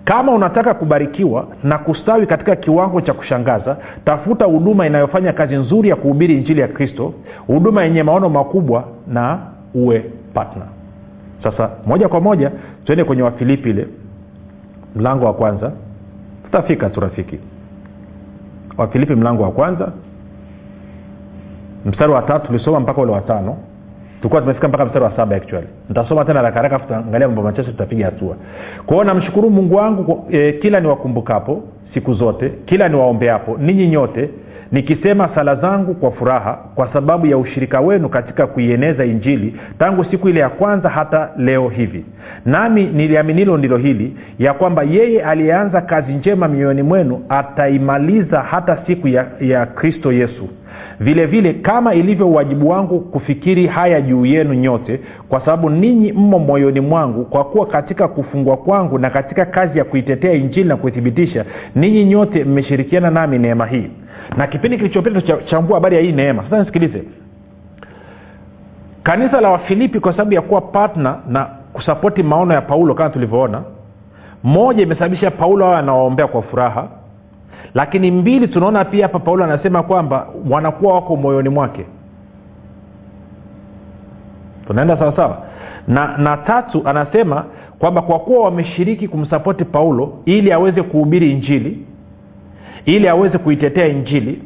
Kama 0.05 0.31
unataka 0.31 0.73
kubarikiwa 0.73 1.47
na 1.63 1.77
kustawi 1.77 2.27
katika 2.27 2.55
kiwango 2.55 3.01
cha 3.01 3.13
kushangaza 3.13 3.77
tafuta 4.05 4.45
huduma 4.45 4.87
inayofanya 4.87 5.33
kazi 5.33 5.55
nzuri 5.55 5.89
ya 5.89 5.95
kuhubiri 5.95 6.33
injili 6.33 6.61
ya 6.61 6.67
kristo 6.67 7.13
huduma 7.47 7.83
yenye 7.83 8.03
maono 8.03 8.29
makubwa 8.29 8.87
na 9.07 9.39
uwe 9.73 10.05
patna 10.33 10.65
sasa 11.43 11.69
moja 11.85 12.07
kwa 12.09 12.21
moja 12.21 12.51
tuende 12.83 13.03
kwenye 13.03 13.21
wafilipi 13.23 13.69
ile. 13.69 13.87
Mlango 14.95 15.25
wa 15.25 15.33
kwanza. 15.33 15.71
Tutafika 16.43 16.89
tu 16.89 16.99
rafiki. 16.99 17.39
Wafilipi 18.77 19.15
mlango 19.15 19.43
wa 19.43 19.51
kwanza. 19.51 19.91
Mstari 21.85 22.11
wa 22.11 22.21
tatu 22.21 22.47
tulisoma 22.47 22.79
mpaka 22.79 23.01
ule 23.01 23.11
watano 23.11 23.57
tulikuwa 24.25 24.41
tumefika 24.41 24.67
mpaka 24.67 24.85
mstari 24.85 25.05
wa 25.05 25.11
saba 25.15 25.35
actually. 25.35 25.67
Nitasoma 25.89 26.25
tena 26.25 26.41
rakaraka 26.41 26.79
tutaangalia 26.79 27.27
mambo 27.27 27.41
machache 27.41 27.71
tutapiga 27.71 28.05
hatua. 28.05 28.35
Kwao 28.85 29.03
namshukuru 29.03 29.49
mungu 29.49 29.75
wangu 29.75 30.27
e, 30.31 30.51
kila 30.51 30.79
niwakumbukapo 30.79 31.63
siku 31.93 32.13
zote 32.13 32.49
kila 32.65 32.89
niwaombeapo 32.89 33.57
ninyi 33.57 33.87
nyote 33.87 34.29
nikisema 34.75 35.29
sala 35.35 35.55
zangu 35.55 35.93
kwa 35.93 36.11
furaha 36.11 36.59
kwa 36.75 36.93
sababu 36.93 37.25
ya 37.27 37.37
ushirika 37.37 37.81
wenu 37.81 38.09
katika 38.09 38.47
kuieneza 38.47 39.05
injili 39.05 39.55
tangu 39.79 40.03
siku 40.05 40.29
ile 40.29 40.39
ya 40.39 40.49
kwanza 40.49 40.89
hata 40.89 41.29
leo 41.37 41.69
hivi. 41.69 42.05
Nami 42.45 42.83
niliaminilo 42.85 43.57
ndilo 43.57 43.77
hili 43.77 44.17
ya 44.39 44.53
kwamba 44.53 44.83
yeye 44.83 45.23
aliyeanza 45.23 45.81
kazi 45.81 46.13
njema 46.13 46.47
mioyoni 46.47 46.81
mwenu 46.83 47.21
ataimaliza 47.29 48.39
hata 48.41 48.77
siku 48.87 49.07
ya, 49.07 49.25
ya 49.41 49.65
kristo 49.65 50.11
yesu. 50.11 50.49
Vile 50.99 51.25
vile 51.25 51.53
kama 51.53 51.93
ilivyo 51.93 52.27
uwajibu 52.27 52.69
wangu 52.69 52.99
kufikiri 52.99 53.67
haya 53.67 54.01
juu 54.01 54.25
yenu 54.25 54.53
nyote 54.53 54.99
kwa 55.29 55.39
sababu 55.39 55.69
ninyi 55.69 56.11
mmo 56.11 56.39
moyoni 56.39 56.79
mwangu 56.79 57.25
kwa 57.25 57.43
kuwa 57.43 57.65
katika 57.65 58.07
kufungwa 58.07 58.57
kwangu 58.57 58.99
na 58.99 59.09
katika 59.09 59.45
kazi 59.45 59.77
ya 59.77 59.83
kuitetea 59.83 60.33
injili 60.33 60.69
na 60.69 60.77
kuithibitisha 60.77 61.45
ninyi 61.75 62.05
nyote 62.05 62.43
mmeshirikiana 62.43 63.09
nami 63.11 63.39
neema 63.39 63.65
hii 63.65 63.89
na 64.37 64.47
kipindi 64.47 64.77
kilichopita 64.77 65.21
tuchambua 65.21 65.75
habari 65.77 65.95
ya 65.95 66.01
hii 66.01 66.11
neema. 66.11 66.43
Sasa 66.43 66.59
nisikilize. 66.59 67.03
Kanisa 69.03 69.41
la 69.41 69.49
wafilipi 69.49 69.99
kwa 69.99 70.11
sababu 70.11 70.33
ya 70.33 70.41
kuwa 70.41 70.61
patna 70.61 71.17
na 71.27 71.45
kusapoti 71.73 72.23
maono 72.23 72.53
ya 72.53 72.61
paulo 72.61 72.93
kama 72.93 73.09
tulivyoona 73.09 73.61
moja 74.43 74.83
imesababisha 74.83 75.31
paulo 75.31 75.65
awe 75.65 75.77
anawaombea 75.77 76.27
kwa 76.27 76.41
furaha. 76.41 76.87
Lakini 77.73 78.11
mbili 78.11 78.47
tunaona 78.47 78.85
pia 78.85 79.05
hapa 79.05 79.19
paulo 79.19 79.43
anasema 79.43 79.83
kwamba 79.83 80.27
wanakuwa 80.49 80.93
wako 80.93 81.15
moyoni 81.15 81.49
mwake. 81.49 81.85
Tunaenda 84.67 84.97
sawasawa 84.97 85.37
na 85.87 86.17
na 86.17 86.37
tatu 86.37 86.81
anasema 86.85 87.45
kwamba 87.79 88.01
kwa 88.01 88.19
kuwa 88.19 88.43
wameshiriki 88.45 89.07
kumsapoti 89.07 89.65
paulo 89.65 90.13
ili 90.25 90.51
aweze 90.51 90.83
kuhubiri 90.83 91.31
injili 91.31 91.85
ili 92.85 93.07
aweze 93.07 93.37
kuitetea 93.37 93.85
injili 93.87 94.41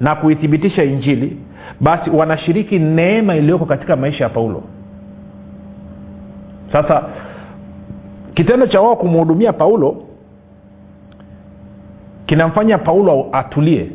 na 0.00 0.14
kuithibitisha 0.14 0.84
injili 0.84 1.36
basi 1.80 2.10
wanashiriki 2.10 2.78
neema 2.78 3.34
iliyoko 3.36 3.64
katika 3.64 3.96
maisha 3.96 4.24
ya 4.24 4.30
paulo. 4.30 4.62
Sasa 6.72 7.02
kitendo 8.34 8.66
cha 8.66 8.80
wao 8.80 8.96
kumhudumia 8.96 9.52
paulo 9.52 10.04
kinamfanya 12.26 12.78
paulo 12.78 13.28
atulie. 13.32 13.90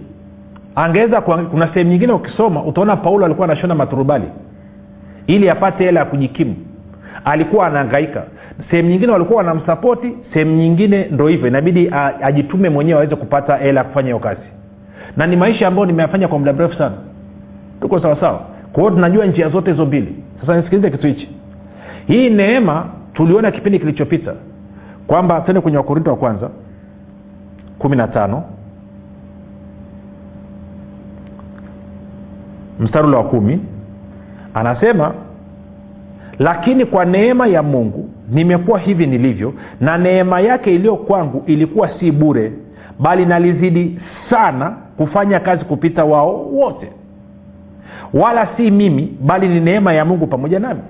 Angeweza 0.76 1.22
kuna 1.22 1.68
sehemu 1.74 1.92
nyingine 1.92 2.14
ukisoma 2.14 2.64
utaona 2.64 2.96
paulo 2.96 3.26
alikuwa 3.26 3.48
anashona 3.48 3.76
maturubali 3.76 4.26
ili 5.28 5.50
apate 5.50 5.84
hela 5.84 6.00
ya 6.00 6.06
kujikimu. 6.06 6.56
Alikuwa 7.26 7.68
anaangaika 7.68 8.24
sehemu 8.72 8.90
nyingine 8.90 9.12
walikuwa 9.12 9.38
wanamsapoti 9.38 10.18
sehemu 10.34 10.56
nyingine 10.56 11.08
ndo 11.12 11.28
hivyo. 11.28 11.48
Inabidi 11.48 11.92
ajitume 12.22 12.70
mwenyewe 12.70 12.98
aweze 13.00 13.16
kupata 13.16 13.58
hela 13.58 13.80
ya 13.80 13.84
kufanya 13.84 14.06
hiyo 14.08 14.20
kazi. 14.20 14.42
Na 15.18 15.28
ni 15.28 15.36
maisha 15.36 15.68
ambayo 15.68 15.86
nimeyafanya 15.86 16.28
kwa 16.28 16.40
muda 16.40 16.54
mrefu 16.54 16.78
sana. 16.78 16.96
Tuko 17.82 18.00
sawasawa 18.00 18.42
kwa 18.74 18.84
hiyo 18.84 18.96
tunajua 18.96 19.26
njia 19.26 19.50
zote 19.50 19.72
hizo 19.72 19.86
mbili. 19.86 20.16
Sasa 20.42 20.58
nisikilize 20.58 20.90
kitu 20.92 21.08
hichi. 21.08 21.30
Hii 22.08 22.30
neema 22.30 22.86
tuliona 23.14 23.52
kipindi 23.52 23.80
kilichopita 23.80 24.34
kwamba 25.08 25.42
tende 25.42 25.62
kwenye 25.62 25.78
wakorinto 25.78 26.10
wa 26.12 26.18
kwanza 26.18 26.50
kumi 27.80 27.96
na 27.96 28.08
tano 28.08 28.44
mstari 32.80 33.08
ule 33.08 33.18
wa 33.18 33.24
kumi. 33.24 33.60
Anasema 34.54 35.14
lakini 36.40 36.86
kwa 36.86 37.06
neema 37.06 37.48
ya 37.48 37.64
mungu 37.64 38.10
nimekuwa 38.28 38.80
hivi 38.80 39.08
nilivyo 39.08 39.54
na 39.82 39.98
neema 39.98 40.40
yake 40.40 40.76
iliyo 40.76 40.96
kwangu 40.96 41.44
ilikuwa 41.46 41.90
si 42.00 42.12
bure 42.12 42.52
bali 43.00 43.26
nalizidi 43.26 44.00
sana 44.30 44.76
kufanya 44.98 45.40
kazi 45.40 45.66
kupita 45.66 46.06
wao 46.06 46.46
wote. 46.46 46.92
Wala 48.14 48.48
si 48.58 48.72
mimi 48.72 49.18
bali 49.22 49.48
ni 49.48 49.60
neema 49.60 49.94
ya 49.94 50.06
mungu 50.06 50.28
pamoja 50.28 50.60
nami. 50.60 50.82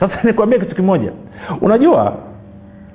Sasa 0.00 0.14
nikuambia 0.24 0.58
kitu 0.58 0.74
kimoja. 0.76 1.12
Unajua 1.60 2.16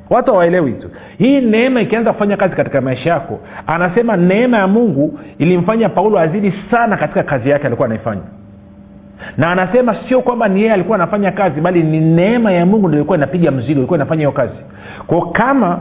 watu 0.10 0.31
hawaelewi 0.31 0.72
tu. 0.72 0.89
Hii 1.17 1.41
neema 1.41 1.81
ikianza 1.81 2.13
kufanya 2.13 2.38
kazi 2.38 2.55
katika 2.55 2.81
maisha 2.81 3.10
yako 3.10 3.39
anasema 3.67 4.17
neema 4.17 4.58
ya 4.58 4.67
mungu 4.67 5.20
ilimfanya 5.38 5.89
paulo 5.89 6.20
azidi 6.20 6.53
sana 6.72 6.98
katika 6.98 7.24
kazi 7.24 7.50
yake 7.50 7.67
alikuwa 7.67 7.86
anaifanya 7.86 8.22
na 9.38 9.52
anasema 9.52 9.96
sio 10.08 10.22
kwamba 10.22 10.48
ni 10.48 10.60
yeye 10.62 10.74
alikuwa 10.74 10.96
anafanya 10.96 11.32
kazi 11.32 11.62
bali 11.62 11.84
ni 11.84 12.00
neema 12.00 12.52
ya 12.52 12.66
mungu 12.66 12.88
ndio 12.88 13.00
ilikuwa 13.00 13.18
inapiga 13.18 13.52
mzigo 13.52 13.80
ilikuwa 13.80 13.98
inafanya 13.98 14.20
hiyo 14.20 14.32
kazi. 14.32 14.56
Kwao 15.08 15.22
kama 15.22 15.80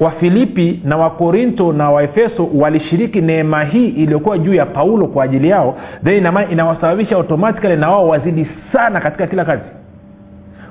wafilipi 0.00 0.80
na 0.84 0.96
wakorinto 0.96 1.72
na 1.72 1.90
waefeso 1.90 2.48
walishiriki 2.54 3.20
neema 3.20 3.64
hii 3.64 3.88
iliyokuwa 3.88 4.38
juu 4.38 4.54
ya 4.54 4.66
paulo 4.66 5.06
kwa 5.06 5.24
ajili 5.24 5.48
yao 5.48 5.76
then 6.04 6.26
inawasababisha 6.50 7.16
automatikali 7.16 7.76
na 7.76 7.90
wao 7.90 8.08
wazidi 8.08 8.48
sana 8.72 9.00
katika 9.00 9.26
kila 9.26 9.44
kazi. 9.44 9.62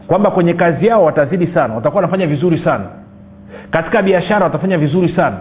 Kwamba 0.08 0.32
kwenye 0.32 0.54
kazi 0.54 0.88
yao 0.88 1.04
watazidi 1.04 1.48
sana 1.48 1.74
watakuwa 1.76 2.02
wanafanya 2.02 2.28
vizuri 2.28 2.58
sana. 2.64 2.86
Katika 3.72 4.02
biashara 4.02 4.44
watafanya 4.46 4.78
vizuri 4.78 5.10
sana. 5.10 5.38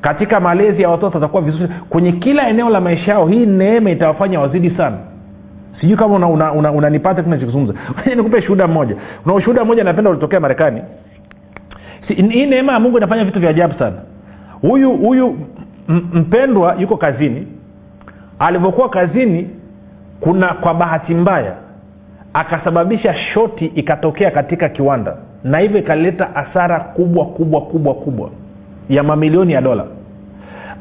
Katika 0.00 0.40
malezi 0.40 0.82
ya 0.82 0.88
watoto 0.88 1.14
watakuwa 1.18 1.42
vizuri 1.42 1.68
kwenye 1.88 2.12
kila 2.12 2.48
eneo 2.48 2.70
la 2.70 2.80
maisha 2.80 3.12
yao 3.12 3.26
hii 3.28 3.46
neema 3.46 3.90
itawafanya 3.90 4.40
wazidi 4.40 4.70
sana 4.70 4.96
sijui 5.80 5.96
kama 5.96 6.16
unanipata 6.16 6.52
una, 6.52 6.70
una, 6.72 6.88
una 6.88 7.22
tunachokizungumza 7.22 7.74
nikupe 8.16 8.42
shuhuda 8.42 8.66
mmoja. 8.66 8.96
Una 9.24 9.34
ushuhuda 9.34 9.64
mmoja 9.64 9.84
napenda 9.84 10.10
ulitokea 10.10 10.40
marekani. 10.40 10.82
Si, 12.08 12.14
hii 12.14 12.46
neema 12.46 12.72
ya 12.72 12.80
mungu 12.80 12.96
inafanya 12.98 13.24
vitu 13.24 13.40
vya 13.40 13.50
ajabu 13.50 13.74
sana. 13.78 13.96
Huyu 14.62 14.96
huyu 14.96 15.38
mpendwa 15.88 16.74
yuko 16.78 16.96
kazini. 16.96 17.46
Alivyokuwa 18.38 18.88
kazini 18.88 19.50
kuna 20.20 20.48
kwa 20.48 20.74
bahati 20.74 21.14
mbaya 21.14 21.54
akasababisha 22.34 23.14
shoti 23.14 23.66
ikatokea 23.66 24.30
katika 24.30 24.68
kiwanda. 24.68 25.16
Na 25.44 25.58
hivyo 25.58 25.78
ikaleta 25.78 26.28
hasara 26.34 26.80
kubwa 26.80 27.26
kubwa 27.26 27.60
kubwa 27.60 27.94
kubwa 27.94 28.30
ya 28.88 29.02
mamilioni 29.02 29.52
ya 29.52 29.60
dola. 29.60 29.84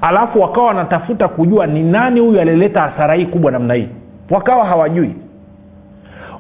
Alafu 0.02 0.42
wakawa 0.42 0.68
wanatafuta 0.68 1.28
kujua 1.28 1.68
ni 1.68 1.84
nani 1.84 2.20
huyu 2.20 2.42
alileta 2.42 2.82
hasara 2.82 3.14
hii 3.14 3.26
kubwa 3.26 3.52
namna 3.52 3.74
hii 3.74 3.88
wakawa 4.30 4.66
hawajui. 4.66 5.16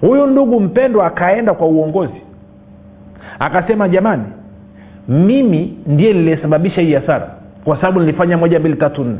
Huyu 0.01 0.27
ndugu 0.27 0.59
mpendwa 0.59 1.05
akaenda 1.05 1.53
kwa 1.53 1.67
uongozi. 1.67 2.21
Akasema 3.39 3.89
jamani 3.89 4.23
mimi 5.07 5.77
ndiye 5.87 6.13
niliyesababisha 6.13 6.81
hii 6.81 6.93
hasara 6.93 7.29
kwa 7.63 7.75
sababu 7.75 7.99
nilifanya 7.99 8.37
moja 8.37 8.59
mbili 8.59 8.75
tatu 8.75 9.03
nne. 9.03 9.17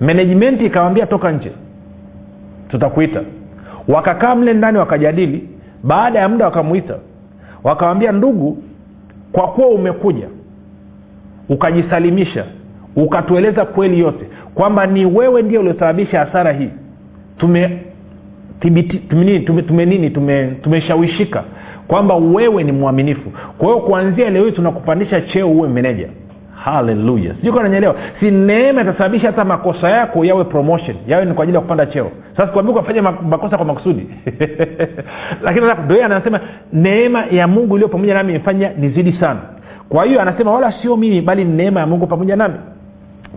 Menejimenti 0.00 0.66
ikawambia 0.66 1.06
toka 1.06 1.32
nje 1.32 1.52
tutakuita. 2.68 3.20
Wakakaa 3.88 4.34
mle 4.34 4.54
ndani 4.54 4.78
wakajadili. 4.78 5.48
Baada 5.82 6.18
ya 6.18 6.28
muda 6.28 6.44
wakamwita 6.44 6.94
wakawambia 7.64 8.12
ndugu 8.12 8.62
kwa 9.32 9.48
kuwa 9.48 9.68
umekuja 9.68 10.28
ukajisalimisha 11.48 12.44
ukatueleza 12.96 13.64
kweli 13.64 14.00
yote 14.00 14.28
kwamba 14.54 14.86
ni 14.86 15.06
wewe 15.06 15.42
ndio 15.42 15.60
uliosababisha 15.60 16.18
hasara 16.18 16.52
hii 16.52 16.70
tume 17.38 17.78
tibiti, 18.60 18.98
tume, 18.98 19.40
tume, 19.40 19.62
tume 19.62 20.10
tume, 20.10 20.46
tumeshawishika 20.62 21.44
kwamba 21.88 22.14
wewe 22.14 22.64
ni 22.64 22.72
mwaminifu. 22.72 23.30
Kwa 23.58 23.68
hiyo 23.68 23.80
kuanzia 23.80 24.30
leo 24.30 24.44
hii 24.44 24.52
tunakupandisha 24.52 25.20
cheo 25.20 25.50
uwe 25.50 25.68
meneja. 25.68 26.08
Haleluya 26.64 27.34
sijui 27.34 27.62
nanyelewa 27.62 27.94
si 28.20 28.30
neema 28.30 28.82
itasababisha 28.82 29.26
hata 29.26 29.44
makosa 29.44 29.88
yako 29.88 30.24
yawe 30.24 30.44
promotion. 30.44 30.96
Yawe 31.06 31.24
ni 31.24 31.34
kwa 31.34 31.42
ajili 31.42 31.56
ya 31.56 31.60
kupanda 31.60 31.86
cheo. 31.86 32.10
Sasa 32.36 32.52
kuambia 32.52 32.74
ukafanya 32.74 33.02
makosa 33.02 33.56
kwa 33.56 33.66
makusudi. 33.66 34.06
Lakini 35.44 35.66
ndo 35.84 36.04
anasema 36.04 36.40
neema 36.72 37.24
ya 37.30 37.48
mungu 37.48 37.74
iliyo 37.74 37.88
pamoja 37.88 38.14
nami 38.14 38.30
imefanya 38.30 38.70
nizidi 38.78 39.12
sana. 39.12 39.40
Kwa 39.88 40.04
hiyo 40.04 40.22
anasema 40.22 40.52
wala 40.52 40.72
sio 40.82 40.96
mimi 40.96 41.20
bali 41.20 41.44
ni 41.44 41.52
neema 41.56 41.80
ya 41.80 41.86
mungu 41.86 42.06
pamoja 42.06 42.36
nami 42.36 42.54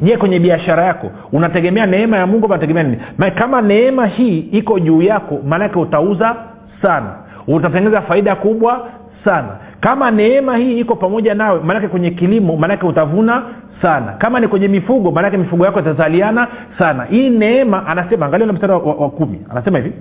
je 0.01 0.17
kwenye 0.17 0.39
biashara 0.39 0.83
yako 0.85 1.11
unategemea 1.31 1.85
neema 1.85 2.17
ya 2.17 2.27
mungu 2.27 2.45
unategemea 2.45 2.83
nini? 2.83 2.97
Kama 3.35 3.61
neema 3.61 4.05
hii 4.07 4.39
iko 4.39 4.79
juu 4.79 5.01
yako 5.01 5.39
maanake 5.47 5.79
utauza 5.79 6.35
sana. 6.81 7.09
Utatengeneza 7.47 8.01
faida 8.01 8.35
kubwa 8.35 8.87
sana. 9.25 9.47
Kama 9.79 10.11
neema 10.11 10.57
hii 10.57 10.79
iko 10.79 10.95
pamoja 10.95 11.33
nawe 11.33 11.59
maanake 11.63 11.87
kwenye 11.87 12.11
kilimo 12.11 12.55
maanake 12.57 12.85
utavuna 12.85 13.43
sana. 13.81 14.11
Kama 14.17 14.39
ni 14.39 14.47
kwenye 14.47 14.67
mifugo 14.67 15.11
maanake 15.11 15.37
mifugo 15.37 15.65
yako 15.65 15.79
itazaliana 15.79 16.47
sana. 16.79 17.03
Hii 17.03 17.29
neema 17.29 17.87
anasema 17.87 18.25
angalia 18.25 18.47
na 18.47 18.53
mstari 18.53 18.73
wa, 18.73 18.79
wa, 18.79 18.93
wa 18.95 19.09
kumi. 19.09 19.41
Anasema 19.49 19.77
hivi 19.77 19.93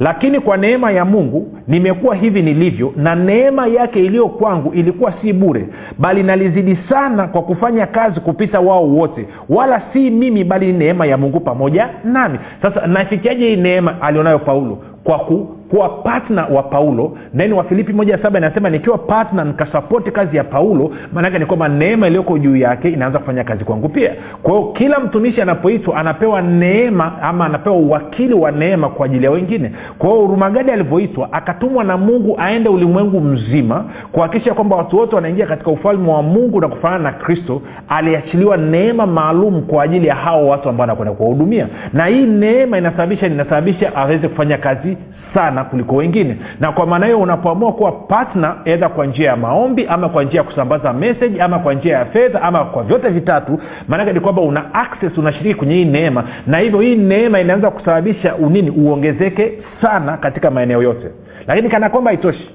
lakini 0.00 0.40
kwa 0.40 0.56
neema 0.56 0.90
ya 0.92 1.04
mungu 1.04 1.58
nimekuwa 1.68 2.14
hivi 2.14 2.42
nilivyo 2.42 2.92
na 2.96 3.14
neema 3.14 3.66
yake 3.66 4.04
iliyo 4.04 4.28
kwangu 4.28 4.72
ilikuwa 4.74 5.12
si 5.22 5.32
bure 5.32 5.68
bali 5.98 6.22
nalizidi 6.22 6.78
sana 6.88 7.26
kwa 7.28 7.42
kufanya 7.42 7.86
kazi 7.86 8.20
kupita 8.20 8.60
wao 8.60 8.88
wote. 8.88 9.26
Wala 9.48 9.82
si 9.92 10.10
mimi 10.10 10.44
bali 10.44 10.66
ni 10.66 10.78
neema 10.78 11.06
ya 11.06 11.16
mungu 11.16 11.40
pamoja 11.40 11.88
nami. 12.04 12.38
Sasa 12.62 12.86
nafikiaje 12.86 13.48
hii 13.48 13.56
neema 13.56 14.02
alionayo 14.02 14.38
paulo? 14.38 14.78
Kwa 15.04 15.18
ku, 15.18 15.48
kuwa 15.70 15.88
patna 15.88 16.46
wa 16.46 16.62
paulo. 16.62 17.18
Nani 17.34 17.52
wa 17.52 17.64
filipi 17.64 17.92
moja 17.92 18.18
saba 18.22 18.38
inasema 18.38 18.70
nikiwa 18.70 18.98
patna 18.98 19.44
nikasapoti 19.44 20.10
kazi 20.10 20.36
ya 20.36 20.44
paulo 20.44 20.90
maanake 21.12 21.38
ni 21.38 21.46
kwamba 21.46 21.68
neema 21.68 22.06
iliyoko 22.06 22.38
juu 22.38 22.56
yake 22.56 22.88
inaanza 22.88 23.18
kufanya 23.18 23.44
kazi 23.44 23.64
kwangu 23.64 23.88
pia. 23.88 24.12
Kwa 24.42 24.52
hiyo 24.54 24.64
kila 24.72 24.98
mtumishi 25.00 25.40
anapoitwa 25.42 25.96
anapewa 25.96 26.42
neema 26.42 27.22
ama 27.22 27.46
anapewa 27.46 27.76
uwakili 27.76 28.34
wa 28.34 28.50
neema 28.50 28.88
kwa 28.88 29.06
ajili 29.06 29.24
ya 29.24 29.30
wengine. 29.30 29.72
Kwa 29.98 30.10
hiyo 30.10 30.24
urumagadi 30.24 30.70
alivyoitwa? 30.70 31.32
Akatumwa 31.32 31.84
na 31.84 31.96
mungu 31.96 32.36
aende 32.40 32.68
ulimwengu 32.68 33.20
mzima 33.20 33.84
kuhakikisha 34.12 34.54
kwamba 34.54 34.76
watu 34.76 34.96
wote 34.98 35.14
wanaingia 35.16 35.46
katika 35.46 35.70
ufalme 35.70 36.10
wa 36.12 36.22
mungu 36.22 36.60
na 36.60 36.68
kufanana 36.68 37.04
na 37.04 37.12
kristo. 37.12 37.62
Aliachiliwa 37.88 38.56
neema 38.56 39.06
maalum 39.06 39.62
kwa 39.62 39.82
ajili 39.82 40.06
ya 40.06 40.14
hao 40.14 40.48
watu 40.48 40.68
ambao 40.68 40.84
anakwenda 40.84 41.14
kuwahudumia. 41.14 41.66
Na 41.92 42.06
hii 42.06 42.26
neema 42.26 42.78
inasababisha 42.78 43.26
inasababisha 43.26 43.96
aweze 43.96 44.28
kufanya 44.28 44.58
kazi 44.58 44.96
sana 45.34 45.57
kuliko 45.64 45.96
wengine. 45.96 46.36
Na 46.60 46.72
kwa 46.72 46.86
maana 46.86 47.06
hiyo 47.06 47.20
unapoamua 47.20 47.72
kuwa 47.72 47.92
patna 47.92 48.56
edha 48.64 48.88
kwa 48.88 49.06
njia 49.06 49.30
ya 49.30 49.36
maombi 49.36 49.86
ama 49.86 50.08
kwa 50.08 50.24
njia 50.24 50.38
ya 50.40 50.44
kusambaza 50.44 50.92
message 50.92 51.42
ama 51.42 51.58
kwa 51.58 51.74
njia 51.74 51.98
ya 51.98 52.04
fedha 52.04 52.42
ama 52.42 52.64
kwa 52.64 52.82
vyote 52.82 53.08
vitatu 53.08 53.58
maanake 53.88 54.12
ni 54.12 54.20
kwamba 54.20 54.42
una 54.42 54.74
access 54.74 55.18
unashiriki 55.18 55.54
kwenye 55.54 55.74
hii 55.74 55.84
neema. 55.84 56.24
Na 56.46 56.58
hivyo 56.58 56.80
hii 56.80 56.96
neema 56.96 57.40
inaanza 57.40 57.70
kusababisha 57.70 58.34
unini 58.36 58.70
uongezeke 58.70 59.52
sana 59.82 60.16
katika 60.16 60.50
maeneo 60.50 60.82
yote. 60.82 61.10
Lakini 61.46 61.68
kana 61.68 61.90
kwamba 61.90 62.10
haitoshi. 62.10 62.50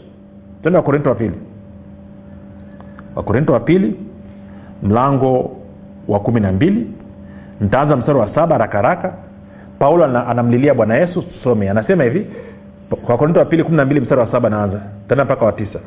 Tende 0.63 0.78
wakorinto 0.78 1.10
wa 1.10 1.15
pili. 1.15 1.34
Wakorinto 3.15 3.54
wa 3.54 3.60
pili 3.60 3.95
mlango 4.84 5.51
wa 6.08 6.19
kumi 6.19 6.39
na 6.39 6.51
mbili. 6.51 6.88
Ntaanza 7.62 7.95
mstari 7.95 8.17
wa 8.19 8.36
saba 8.36 8.58
rakaraka 8.58 9.13
paulo 9.80 10.06
anamlilia 10.06 10.73
bwana 10.73 10.95
yesu 10.95 11.21
tusome. 11.21 11.69
Anasema 11.69 12.04
hivi 12.04 12.28
wakorinto 13.08 13.39
wa 13.39 13.45
pili 13.45 13.63
kumi 13.63 13.77
na 13.77 13.86
mbili 13.86 14.01
mstari 14.01 14.21
wa 14.21 14.32
saba 14.32 14.49
naanza 14.49 14.82
tena 15.10 15.23
mpaka 15.25 15.45
wa 15.45 15.51
tisa. 15.51 15.79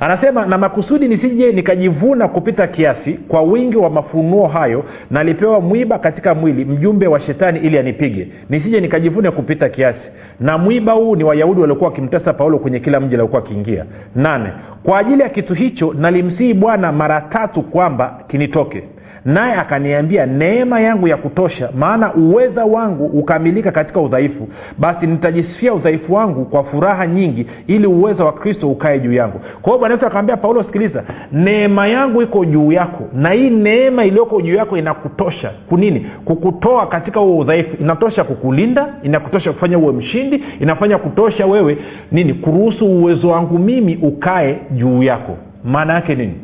Anasema 0.00 0.46
na 0.46 0.58
makusudi 0.58 1.08
nisije 1.08 1.52
nikajivuna 1.52 2.28
kupita 2.28 2.66
kiasi 2.66 3.12
kwa 3.12 3.42
wingi 3.42 3.76
wa 3.76 3.90
mafunuo 3.90 4.46
hayo 4.46 4.84
nalipewa 5.10 5.60
mwiba 5.60 5.98
katika 5.98 6.34
mwili 6.34 6.64
mjumbe 6.64 7.06
wa 7.06 7.20
shetani 7.20 7.58
ili 7.58 7.78
anipige. 7.78 8.28
Nisije 8.50 8.80
nikajivune 8.80 9.30
kupita 9.30 9.68
kiasi. 9.68 9.98
Na 10.40 10.58
mwiba 10.58 10.92
huu 10.92 11.16
ni 11.16 11.24
wayahudi 11.24 11.60
waliokuwa 11.60 11.90
wakimtesa 11.90 12.32
paulo 12.32 12.58
kwenye 12.58 12.80
kila 12.80 13.00
mji 13.00 13.14
aliokuwa 13.14 13.42
akiingia. 13.42 13.84
Nane 14.14 14.50
kwa 14.82 14.98
ajili 14.98 15.22
ya 15.22 15.28
kitu 15.28 15.54
hicho 15.54 15.94
nalimsihi 15.98 16.54
bwana 16.54 16.92
mara 16.92 17.20
tatu 17.20 17.62
kwamba 17.62 18.20
kinitoke 18.28 18.82
naye 19.24 19.54
akaniambia 19.54 20.26
neema 20.26 20.80
yangu 20.80 21.08
ya 21.08 21.16
kutosha 21.16 21.68
maana 21.78 22.14
uweza 22.14 22.64
wangu 22.64 23.04
ukamilika 23.06 23.72
katika 23.72 24.00
udhaifu. 24.00 24.48
Basi 24.78 25.06
nitajisifia 25.06 25.74
udhaifu 25.74 26.14
wangu 26.14 26.44
kwa 26.44 26.64
furaha 26.64 27.06
nyingi 27.06 27.46
ili 27.66 27.86
uwezo 27.86 28.26
wa 28.26 28.32
kristo 28.32 28.70
ukae 28.70 28.98
juu 28.98 29.12
yangu. 29.12 29.38
Kwa 29.62 29.70
hiyo 29.72 29.78
bwana 29.78 29.94
yesu 29.94 30.06
akamwambia 30.06 30.36
paulo 30.36 30.62
sikiliza 30.64 31.04
neema 31.32 31.86
yangu 31.86 32.22
iko 32.22 32.44
juu 32.44 32.72
yako 32.72 33.04
na 33.14 33.30
hii 33.30 33.50
neema 33.50 34.04
iliyoko 34.04 34.40
juu 34.40 34.54
yako 34.54 34.76
inakutosha. 34.78 35.50
Kunini 35.68 36.06
kukutoa 36.24 36.86
katika 36.86 37.20
huo 37.20 37.38
udhaifu 37.38 37.76
inatosha 37.80 38.24
kukulinda 38.24 38.94
inakutosha 39.02 39.52
kufanya 39.52 39.78
uwe 39.78 39.92
mshindi 39.92 40.44
inafanya 40.60 40.98
kutosha 40.98 41.46
wewe 41.46 41.78
nini 42.12 42.34
kuruhusu 42.34 42.86
uwezo 42.86 43.28
wangu 43.28 43.58
mimi 43.58 43.96
ukae 44.02 44.58
juu 44.70 45.02
yako. 45.02 45.36
Maana 45.64 45.94
yake 45.94 46.14
nini? 46.14 46.34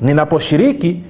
Ninaposhiriki 0.00 1.00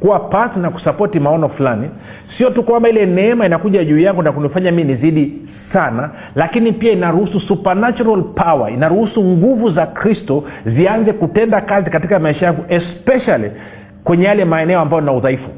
kuwa 0.00 0.18
pat 0.20 0.56
na 0.56 0.70
kusapoti 0.70 1.20
maono 1.20 1.48
fulani 1.48 1.90
sio 2.38 2.50
tu 2.50 2.62
kwamba 2.62 2.88
ile 2.88 3.06
neema 3.06 3.46
inakuja 3.46 3.84
juu 3.84 3.98
yangu 3.98 4.22
na 4.22 4.32
kunifanya 4.32 4.72
mi 4.72 4.84
nizidi 4.84 5.32
sana 5.72 6.10
lakini 6.34 6.72
pia 6.72 6.92
inaruhusu 6.92 7.40
supernatural 7.40 8.22
power 8.22 8.72
inaruhusu 8.72 9.24
nguvu 9.24 9.70
za 9.70 9.86
kristo 9.86 10.44
zianze 10.66 11.12
kutenda 11.12 11.60
kazi 11.60 11.90
katika 11.90 12.18
maisha 12.18 12.46
yangu 12.46 12.64
especially 12.68 13.50
kwenye 14.04 14.24
yale 14.24 14.44
maeneo 14.44 14.80
ambayo 14.80 15.00
na 15.02 15.12
udhaifu 15.12 15.50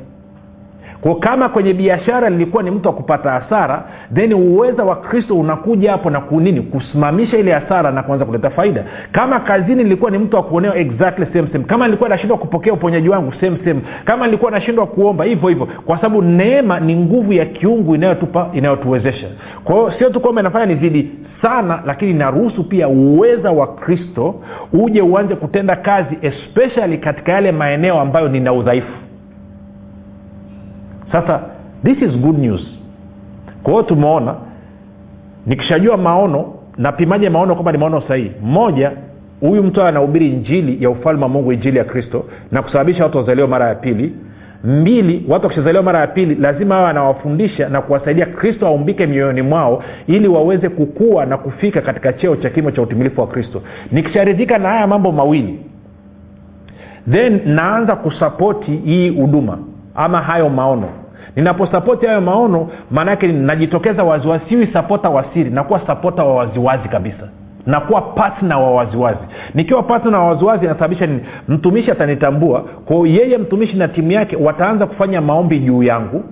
kwa 1.03 1.17
kama 1.19 1.49
kwenye 1.49 1.75
biashara 1.75 2.31
nilikuwa 2.31 2.63
ni 2.63 2.71
mtu 2.71 2.89
wa 2.89 2.95
kupata 2.95 3.31
hasara 3.31 3.85
then 4.15 4.33
uweza 4.33 4.85
wa 4.85 4.97
kristo 4.97 5.39
unakuja 5.39 5.93
hapo 5.93 6.11
na 6.11 6.21
kunini 6.21 6.61
kusimamisha 6.61 7.39
ile 7.39 7.53
hasara 7.53 7.91
na 7.91 8.03
kuanza 8.03 8.25
kuleta 8.25 8.51
faida. 8.51 8.85
Kama 9.13 9.41
kazini 9.41 9.83
nilikuwa 9.85 10.11
ni 10.11 10.19
mtu 10.19 10.37
wa 10.37 10.43
kuonewa 10.43 10.77
exactly 10.77 11.27
same 11.33 11.49
same. 11.53 11.65
Kama 11.65 11.87
nilikuwa 11.87 12.09
nashindwa 12.09 12.39
kupokea 12.39 12.73
uponyaji 12.73 13.09
wangu 13.09 13.33
same 13.41 13.59
same. 13.65 13.81
Kama 14.05 14.27
nilikuwa 14.27 14.51
nashindwa 14.51 14.87
kuomba 14.87 15.25
hivyo 15.25 15.49
hivyo. 15.49 15.67
Kwa 15.67 15.97
sababu 15.97 16.23
neema 16.23 16.81
ni 16.81 16.97
nguvu 16.97 17.33
ya 17.33 17.47
kiungu 17.47 17.95
inayotupa 17.95 18.51
inayotuwezesha. 18.53 19.27
Kwa 19.65 19.75
hiyo 19.77 19.93
sio 19.99 20.11
tu 20.11 20.21
kwamba 20.21 20.41
inafanya 20.41 20.67
nizidi 20.67 21.11
sana 21.43 21.83
lakini 21.87 22.11
inaruhusu 22.11 22.65
pia 22.65 22.89
uweza 22.89 23.51
wa 23.51 23.67
kristo 23.67 24.35
uje 24.73 25.03
uanze 25.03 25.35
kutenda 25.35 25.77
kazi 25.77 26.19
especially 26.23 26.99
katika 26.99 27.33
yale 27.33 27.53
maeneo 27.53 28.01
ambayo 28.01 28.29
nina 28.29 28.53
udhaifu 28.53 28.93
sasa 31.13 31.41
this 31.85 32.03
is 32.03 32.17
good 32.19 32.39
news. 32.39 32.61
Kwa 33.63 33.73
hiyo 33.73 33.83
tumeona 33.85 34.35
nikishajua 35.47 35.97
maono 35.97 36.55
napimaje 36.79 37.31
maono 37.31 37.55
kwamba 37.55 37.73
ni 37.73 37.79
maono 37.79 38.01
sahihi? 38.09 38.33
Moja 38.43 38.93
huyu 39.41 39.63
mtu 39.63 39.83
anahubiri 39.83 40.27
injili 40.29 40.85
ya 40.85 40.91
ufalme 40.91 41.23
wa 41.23 41.29
mungu 41.29 41.53
injili 41.53 41.79
ya 41.79 41.85
kristo 41.85 42.25
na 42.53 42.63
kusababisha 42.63 43.03
watu 43.05 43.19
wazaliwa 43.19 43.49
mara 43.49 43.69
ya 43.69 43.75
pili. 43.75 44.15
Mbili 44.65 45.25
watu 45.29 45.45
wakishazaliwa 45.45 45.83
mara 45.83 45.99
ya 46.01 46.07
pili 46.07 46.35
lazima 46.35 46.77
awe 46.77 46.91
anawafundisha 46.91 47.69
na 47.69 47.83
kuwasaidia 47.83 48.27
kristo 48.27 48.67
aumbike 48.67 49.07
mioyoni 49.07 49.43
mwao 49.43 49.83
ili 50.07 50.29
waweze 50.29 50.69
kukua 50.69 51.27
na 51.27 51.37
kufika 51.39 51.81
katika 51.81 52.13
cheo 52.13 52.37
cha 52.37 52.51
kimo 52.51 52.71
cha 52.71 52.83
utimilifu 52.83 53.21
wa 53.21 53.27
kristo. 53.27 53.63
Nikisharidhika 53.93 54.59
na 54.59 54.69
haya 54.69 54.87
mambo 54.87 55.13
mawili 55.13 55.59
then 57.11 57.41
naanza 57.45 57.97
kusapoti 57.97 58.71
hii 58.77 59.11
huduma 59.11 59.59
ama 59.95 60.19
hayo 60.23 60.49
maono 60.49 60.89
ninaposapoti 61.37 62.07
hayo 62.07 62.21
maono 62.21 62.69
maanaake 62.91 63.27
najitokeza 63.27 64.05
waziwazi 64.05 64.45
siwi 64.49 64.67
sapota 64.73 65.09
wa 65.11 65.25
siri 65.35 65.51
nakuwa 65.51 65.81
sapota 65.87 66.25
wa 66.25 66.35
waziwazi 66.35 66.89
kabisa. 66.89 67.29
Nakuwa 67.67 68.01
patna 68.01 68.59
wa 68.59 68.71
waziwazi. 68.71 69.21
Nikiwa 69.55 69.83
patna 69.83 70.19
wa 70.19 70.25
waziwazi 70.29 70.65
inasababisha 70.65 71.07
nini? 71.07 71.21
Mtumishi 71.49 71.91
atanitambua. 71.91 72.61
Kwao 72.85 73.07
yeye 73.07 73.39
mtumishi 73.39 73.77
na 73.77 73.89
timu 73.89 74.13
yake 74.13 74.37
wataanza 74.37 74.87
kufanya 74.87 75.21
maombi 75.21 75.59
juu 75.59 75.83
yangu 75.83 76.25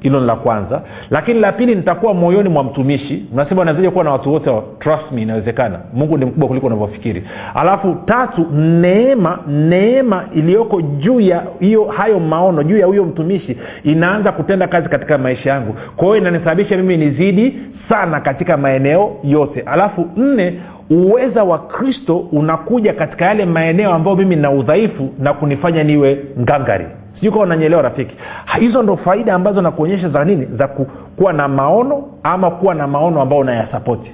hilo 0.00 0.20
ni 0.20 0.26
la 0.26 0.36
kwanza. 0.36 0.82
Lakini 1.10 1.40
la 1.40 1.52
pili 1.52 1.74
nitakuwa 1.74 2.14
moyoni 2.14 2.48
mwa 2.48 2.64
mtumishi. 2.64 3.24
Unasema 3.32 3.62
unawezaje 3.62 3.90
kuwa 3.90 4.04
na 4.04 4.12
watu 4.12 4.32
wote 4.32 4.50
trust 4.78 5.12
me 5.12 5.22
inawezekana. 5.22 5.78
Mungu 5.94 6.18
ni 6.18 6.24
mkubwa 6.24 6.48
kuliko 6.48 6.66
unavyofikiri. 6.66 7.22
Alafu 7.54 7.96
tatu 8.06 8.46
neema 8.52 9.38
neema 9.48 10.24
iliyoko 10.34 10.82
juu 10.82 11.20
ya 11.20 11.42
hiyo 11.60 11.84
hayo 11.84 12.20
maono 12.20 12.62
juu 12.62 12.78
ya 12.78 12.86
huyo 12.86 13.04
mtumishi 13.04 13.56
inaanza 13.84 14.32
kutenda 14.32 14.66
kazi 14.68 14.88
katika 14.88 15.18
maisha 15.18 15.50
yangu. 15.50 15.76
Kwa 15.96 16.06
hiyo 16.06 16.18
inanisababisha 16.18 16.76
mimi 16.76 16.96
nizidi 16.96 17.58
sana 17.88 18.20
katika 18.20 18.56
maeneo 18.56 19.16
yote. 19.24 19.60
Alafu 19.60 20.08
nne 20.16 20.54
uweza 20.90 21.44
wa 21.44 21.58
kristo 21.58 22.16
unakuja 22.18 22.92
katika 22.92 23.24
yale 23.24 23.44
maeneo 23.46 23.94
ambayo 23.94 24.16
mimi 24.16 24.36
na 24.36 24.50
udhaifu 24.50 25.08
na 25.18 25.32
kunifanya 25.34 25.82
niwe 25.84 26.18
ngangari 26.40 26.86
kawa 27.32 27.44
unanyelewa 27.44 27.82
rafiki. 27.82 28.16
Hizo 28.60 28.82
ndo 28.82 28.96
faida 28.96 29.34
ambazo 29.34 29.62
nakuonyesha 29.62 30.08
za 30.08 30.24
nini? 30.24 30.46
Za 30.58 30.68
ku, 30.68 30.84
kuwa 31.16 31.32
na 31.32 31.48
maono 31.48 32.02
ama 32.22 32.50
kuwa 32.50 32.74
na 32.74 32.86
maono 32.86 33.20
ambayo 33.22 33.40
unayasapoti. 33.40 34.12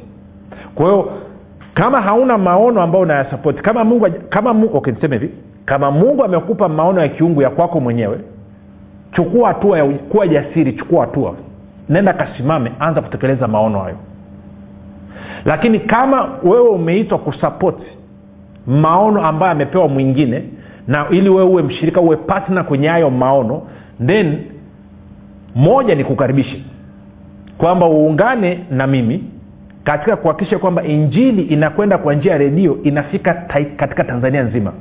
Kwa 0.74 0.86
hiyo 0.86 1.10
kama 1.74 2.00
hauna 2.00 2.38
maono 2.38 2.82
ambayo 2.82 3.02
unayasapoti 3.04 3.62
kama 3.62 3.84
mungu 3.84 4.06
kama 4.28 4.54
mungu 4.54 4.76
okay, 4.76 4.92
niseme 4.92 5.18
hivi. 5.18 5.34
Kama 5.64 5.90
mungu 5.90 6.24
amekupa 6.24 6.68
maono 6.68 7.00
ya 7.00 7.08
kiungu 7.08 7.42
ya 7.42 7.50
kwako 7.50 7.80
mwenyewe 7.80 8.18
chukua 9.12 9.48
hatua 9.48 9.78
ya 9.78 9.84
kuwa 9.84 10.28
jasiri 10.28 10.72
chukua 10.72 11.00
hatua. 11.00 11.34
Nenda 11.88 12.12
kasimame 12.12 12.72
anza 12.80 13.00
kutekeleza 13.00 13.48
maono 13.48 13.78
hayo. 13.80 13.96
Lakini 15.44 15.78
kama 15.80 16.28
wewe 16.42 16.68
umeitwa 16.68 17.18
kusapoti 17.18 17.86
maono 18.66 19.26
ambayo 19.26 19.52
amepewa 19.52 19.88
mwingine 19.88 20.44
na 20.90 21.06
ili 21.10 21.28
wewe 21.28 21.42
uwe 21.50 21.62
mshirika 21.62 22.00
uwe 22.00 22.16
patna 22.16 22.64
kwenye 22.64 22.88
hayo 22.88 23.10
maono 23.10 23.62
then 24.06 24.38
moja 25.54 25.94
ni 25.94 26.04
kukaribisha. 26.04 26.56
Kwamba 27.58 27.86
uungane 27.86 28.58
na 28.70 28.86
mimi 28.86 29.24
katika 29.84 30.16
kuhakikisha 30.16 30.58
kwamba 30.58 30.84
injili 30.84 31.42
inakwenda 31.42 31.98
kwa 31.98 32.14
njia 32.14 32.32
ya 32.32 32.38
redio 32.38 32.78
inafika 32.82 33.34
ta, 33.34 33.64
katika 33.76 34.04
tanzania 34.04 34.42
nzima. 34.42 34.72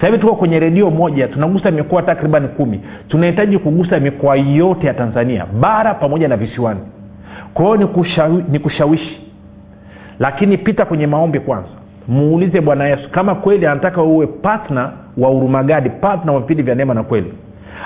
Hivi 0.00 0.18
tuko 0.18 0.34
kwenye 0.34 0.60
redio 0.60 0.90
moja 0.90 1.28
tunagusa 1.28 1.70
mikoa 1.70 2.02
takriban 2.02 2.48
kumi. 2.48 2.80
Tunahitaji 3.08 3.58
kugusa 3.58 4.00
mikoa 4.00 4.36
yote 4.36 4.86
ya 4.86 4.94
tanzania 4.94 5.46
bara 5.60 5.94
pamoja 5.94 6.28
na 6.28 6.36
visiwani. 6.36 6.80
Kwa 7.54 7.64
hiyo 7.64 7.76
ni 8.50 8.58
kushawishi. 8.58 9.20
Lakini 10.18 10.58
pita 10.58 10.84
kwenye 10.84 11.06
maombi 11.06 11.40
kwanza. 11.40 11.68
Muulize 12.08 12.60
bwana 12.60 12.84
yesu 12.88 13.10
kama 13.10 13.34
kweli 13.34 13.66
anataka 13.66 14.02
uwe 14.02 14.26
patna 14.26 14.92
wa 15.18 15.30
urumagadi 15.30 15.90
patna 15.90 16.32
wa 16.32 16.40
vipindi 16.40 16.62
vya 16.62 16.74
neema 16.74 16.94
na 16.94 17.02
kweli. 17.02 17.32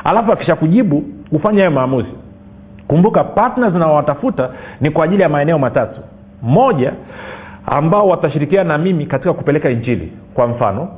Alafu 0.05 0.33
akisha 0.33 0.57
kujibu 0.57 1.05
ufanye 1.33 1.59
hayo 1.59 1.71
maamuzi. 1.71 2.09
Kumbuka 2.89 3.25
partners 3.25 3.73
zinawatafuta 3.73 4.51
ni 4.81 4.91
kwa 4.91 5.05
ajili 5.05 5.23
ya 5.23 5.29
maeneo 5.29 5.59
matatu. 5.59 6.01
Moja 6.43 6.93
ambao 7.67 8.09
watashirikiana 8.09 8.79
na 8.79 8.85
mimi 8.85 9.07
katika 9.07 9.33
kupeleka 9.33 9.71
injili. 9.71 10.13
Kwa 10.35 10.47
mfano 10.47 10.89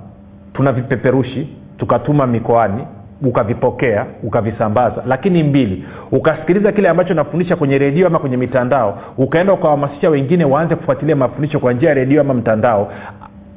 tuna 0.52 0.72
vipeperushi 0.72 1.48
tukatuma 1.78 2.26
mikoani 2.26 2.86
ukavipokea 3.22 4.06
ukavisambaza. 4.22 5.02
Lakini 5.06 5.42
mbili 5.42 5.84
ukasikiliza 6.12 6.72
kile 6.72 6.88
ambacho 6.88 7.14
nafundisha 7.14 7.56
kwenye 7.56 7.78
redio 7.78 8.06
ama 8.06 8.18
kwenye 8.18 8.36
mitandao 8.36 8.98
ukaenda 9.18 9.52
ukawahamasisha 9.52 10.10
wengine 10.10 10.44
waanze 10.44 10.74
kufuatilia 10.76 11.16
mafundisho 11.16 11.58
kwa 11.60 11.72
njia 11.72 11.88
ya 11.88 11.94
redio 11.94 12.20
ama 12.20 12.34
mtandao 12.34 12.92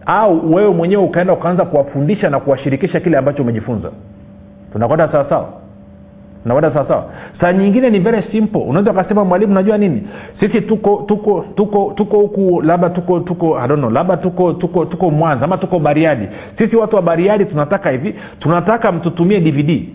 au 0.08 0.54
wewe 0.54 0.70
mwenyewe 0.74 1.04
ukaenda 1.04 1.34
ukaanza 1.34 1.66
kuwafundisha 1.66 2.30
na 2.30 2.40
kuwashirikisha 2.40 3.00
kile 3.00 3.18
ambacho 3.18 3.42
umejifunza. 3.44 3.92
Tunakwenda 4.74 5.12
sawasawa 5.12 5.50
tunakwenda 6.44 6.74
sawasawa 6.74 7.06
saa 7.42 7.54
nyingine 7.54 7.90
ni 7.90 8.00
very 8.00 8.24
simple. 8.32 8.62
Unaweza 8.62 8.92
ukasema 8.92 9.26
mwalimu 9.26 9.54
najua 9.54 9.78
nini? 9.78 10.08
Sisi 10.40 10.62
tuko 10.62 11.04
tuko 11.08 11.46
tuko 11.56 11.94
tuko 11.96 12.18
huku 12.18 12.62
labda 12.62 12.90
tuko 12.90 13.20
tuko 13.20 13.60
I 13.60 13.68
don't 13.68 13.80
know, 13.80 13.92
labda 13.92 14.18
tuko 14.18 14.54
tuko 14.54 14.86
tuko 14.86 15.10
mwanza 15.12 15.46
ama 15.46 15.58
tuko 15.58 15.80
bariadi. 15.80 16.28
Sisi 16.58 16.76
watu 16.76 16.96
wa 16.96 17.02
bariadi 17.02 17.46
tunataka 17.46 17.90
hivi 17.90 18.16
tunataka 18.40 18.92
mtutumie 18.92 19.40
dvd 19.40 19.90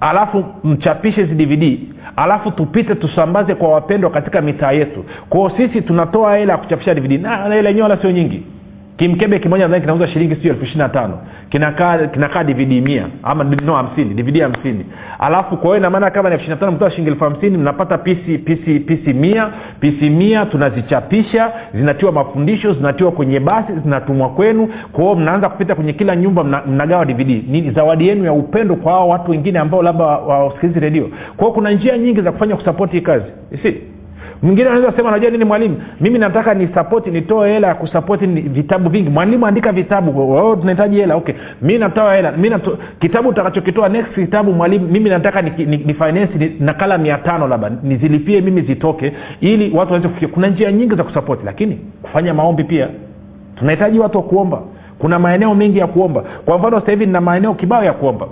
alafu 0.00 0.44
mchapishe 0.64 1.22
hizi 1.24 1.34
dvd 1.34 1.78
alafu 2.16 2.50
tupite 2.50 2.94
tusambaze 2.94 3.54
kwa 3.54 3.68
wapendwa 3.68 4.10
katika 4.10 4.40
mitaa 4.40 4.72
yetu. 4.72 5.04
Kwao 5.28 5.50
sisi 5.50 5.82
tunatoa 5.82 6.36
hela 6.36 6.52
ya 6.52 6.58
kuchapisha 6.58 6.94
dvd 6.94 7.12
na 7.22 7.36
hela 7.36 7.68
yenyewe 7.68 7.82
wala 7.82 7.96
sio 8.02 8.10
nyingi 8.10 8.42
kimkebe 9.00 9.38
kimoja 9.38 9.64
nadhani 9.64 9.80
kinauza 9.80 10.08
shilingi 10.08 10.34
sio 10.36 10.50
elfu 10.50 10.64
ishiri 10.64 10.78
na 10.78 10.88
tano. 10.88 11.18
Kinakaa 11.48 11.98
kinakaa 12.06 12.44
dvd 12.44 12.72
mia 12.82 13.06
ama 13.22 13.44
no 13.44 13.74
hamsini 13.74 14.14
dvd 14.14 14.40
hamsini. 14.40 14.86
Alafu 15.18 15.56
kwa 15.56 15.66
hiyo 15.66 15.76
inamaana 15.76 16.10
kama 16.10 16.28
ni 16.28 16.32
elfu 16.34 16.42
ishiri 16.42 16.54
na 16.54 16.60
tano 16.60 16.72
mtoa 16.72 16.90
shilingi 16.90 17.10
elfu 17.10 17.24
hamsini 17.24 17.58
mnapata 17.58 17.98
pisi 17.98 18.38
pisi 18.38 18.80
pisi 18.80 19.12
mia. 19.12 19.50
Pisi 19.80 20.10
mia 20.10 20.46
tunazichapisha 20.46 21.52
zinatiwa 21.74 22.12
mafundisho 22.12 22.72
zinatiwa 22.74 23.12
kwenye 23.12 23.40
basi 23.40 23.72
zinatumwa 23.84 24.28
kwenu. 24.28 24.68
Kwa 24.92 25.04
hiyo 25.04 25.16
mnaanza 25.16 25.48
kupita 25.48 25.74
kwenye 25.74 25.92
kila 25.92 26.16
nyumba 26.16 26.44
mna, 26.44 26.62
mnagawa 26.66 27.04
dvd 27.04 27.44
ni 27.48 27.70
zawadi 27.70 28.08
yenu 28.08 28.24
ya 28.24 28.32
upendo 28.32 28.76
kwa 28.76 28.92
hao 28.92 29.08
watu 29.08 29.30
wengine 29.30 29.58
ambao 29.58 29.82
labda 29.82 30.04
wasikilizi 30.04 30.80
redio. 30.80 31.08
Kwa 31.36 31.44
hiyo 31.44 31.50
kuna 31.52 31.70
njia 31.70 31.98
nyingi 31.98 32.20
za 32.20 32.32
kufanya 32.32 32.56
kusapoti 32.56 32.92
hii 32.92 33.00
kazi. 33.02 33.26
Si 33.62 33.76
mwingine 34.42 34.68
anaweza 34.68 34.92
sema 34.96 35.10
najua 35.10 35.30
nini 35.30 35.44
mwalimu? 35.44 35.82
Mimi 36.00 36.18
nataka 36.18 36.54
ni 36.54 36.68
sapoti 36.74 37.10
nitoe 37.10 37.52
hela 37.52 37.68
ya 37.68 37.74
kusapoti 37.74 38.26
vitabu 38.26 38.90
vingi. 38.90 39.10
Mwalimu 39.10 39.46
andika 39.46 39.72
vitabu. 39.72 40.12
Tunahitaji 40.60 40.96
hela 40.96 41.16
okay. 41.16 41.34
Mi 41.62 41.78
natoa 41.78 42.14
hela. 42.14 42.32
Nato, 42.32 42.78
kitabu 43.00 43.28
utakachokitoa 43.28 43.88
next 43.88 44.14
kitabu 44.14 44.52
mwalimu 44.52 44.88
mimi 44.88 45.10
nataka 45.10 45.42
ni, 45.42 45.50
ni, 45.66 45.76
ni 45.76 45.94
finance 45.94 46.38
ni, 46.38 46.56
nakala 46.60 46.98
mia 46.98 47.18
tano 47.18 47.48
labda 47.48 47.70
nizilipie 47.82 48.40
mimi 48.40 48.60
zitoke 48.62 49.12
ili 49.40 49.64
watu 49.76 49.92
waweze 49.92 50.08
kufikia. 50.08 50.28
Kuna 50.28 50.46
njia 50.48 50.72
nyingi 50.72 50.94
za 50.94 51.04
kusapoti 51.04 51.42
lakini 51.46 51.78
kufanya 52.02 52.34
maombi 52.34 52.64
pia. 52.64 52.88
Tunahitaji 53.58 53.98
watu 53.98 54.18
wa 54.18 54.24
kuomba. 54.24 54.62
Kuna 54.98 55.18
maeneo 55.18 55.54
mengi 55.54 55.78
ya 55.78 55.86
kuomba. 55.86 56.24
Kwa 56.44 56.58
mfano 56.58 56.80
sasa 56.80 56.92
hivi 56.92 57.06
nina 57.06 57.20
maeneo 57.20 57.54
kibao 57.54 57.84
ya 57.84 57.92
kuomba 57.92 58.26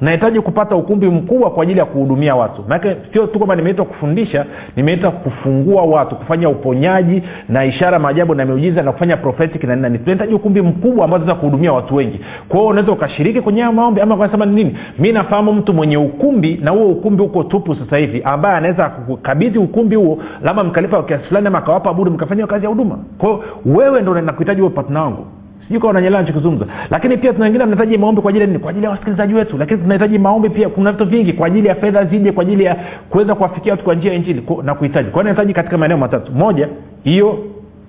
nahitaji 0.00 0.40
kupata 0.40 0.76
ukumbi 0.76 1.06
mkubwa 1.06 1.50
kwa 1.50 1.62
ajili 1.62 1.78
ya 1.78 1.84
kuhudumia 1.84 2.34
watu. 2.34 2.62
Manake 2.68 2.96
sio 3.12 3.26
tu 3.26 3.38
kwamba 3.38 3.56
nimeitwa 3.56 3.84
kufundisha 3.84 4.44
nimeitwa 4.76 5.10
kufungua 5.10 5.82
watu 5.82 6.16
kufanya 6.16 6.48
uponyaji 6.48 7.22
na 7.48 7.64
ishara 7.64 7.98
maajabu 7.98 8.34
na 8.34 8.44
miujiza 8.44 8.82
na 8.82 8.92
kufanya 8.92 9.16
prophetic 9.16 9.64
na 9.64 9.76
nini. 9.76 9.98
Tunahitaji 9.98 10.34
ukumbi 10.34 10.62
mkubwa 10.62 11.04
ambao 11.04 11.18
tunaweza 11.18 11.40
kuhudumia 11.40 11.72
watu 11.72 11.94
wengi. 11.94 12.20
Kwa 12.48 12.58
hiyo 12.58 12.70
unaweza 12.70 12.92
ukashiriki 12.92 13.40
kwenye 13.40 13.60
hayo 13.60 13.72
maombi 13.72 14.00
ama 14.00 14.16
kasema 14.18 14.46
ni 14.46 14.54
nini? 14.54 14.76
Mi 14.98 15.12
nafahamu 15.12 15.52
mtu 15.52 15.74
mwenye 15.74 15.96
ukumbi 15.96 16.60
na 16.62 16.70
huo 16.70 16.88
ukumbi 16.88 17.22
huko 17.22 17.42
tupu 17.44 17.74
sasa 17.74 17.96
hivi 17.96 18.22
ambaye 18.24 18.56
anaweza 18.56 18.88
kukabidhi 18.88 19.58
ukumbi 19.58 19.96
huo 19.96 20.18
labda 20.42 20.64
mkalipa 20.64 21.02
kiasi 21.02 21.24
fulani 21.24 21.46
ama 21.46 21.58
akawapa 21.58 21.94
budi 21.94 22.10
mkafanyia 22.10 22.46
kazi 22.46 22.64
ya 22.64 22.68
huduma. 22.70 22.98
Kwao 23.18 23.44
wewe 23.66 24.02
ndo 24.02 24.20
nakuhitaji 24.20 24.60
huo 24.60 24.70
patna 24.70 25.02
wangu 25.02 25.26
sijui 25.68 26.66
lakini 26.90 27.16
pia 27.16 27.32
tuna 27.32 27.44
wengine 27.44 27.64
tunahitaji 27.64 27.98
maombi 27.98 28.20
kwa 28.20 28.28
ajili 28.30 28.40
ya 28.40 28.46
nini? 28.46 28.58
Kwa 28.58 28.70
ajili 28.70 28.84
ya 28.84 28.90
wasikilizaji 28.90 29.34
wetu. 29.34 29.58
Lakini 29.58 29.80
tunahitaji 29.80 30.18
maombi 30.18 30.50
pia 30.50 30.68
kuna 30.68 30.92
vitu 30.92 31.04
vingi 31.04 31.32
kwa 31.32 31.46
ajili 31.46 31.68
ya 31.68 31.74
fedha 31.74 32.04
zije 32.04 32.32
kwa 32.32 32.42
ajili 32.42 32.64
ya 32.64 32.76
kuweza 33.10 33.34
kuwafikia 33.34 33.72
watu 33.72 33.84
kwa 33.84 33.94
njia 33.94 34.10
ya 34.10 34.16
injili 34.16 34.42
na 34.62 34.74
kuhitaji. 34.74 35.10
Kwa 35.10 35.24
nahitaji 35.24 35.52
katika 35.52 35.78
maeneo 35.78 35.98
matatu. 35.98 36.32
Moja 36.32 36.68
hiyo 37.04 37.38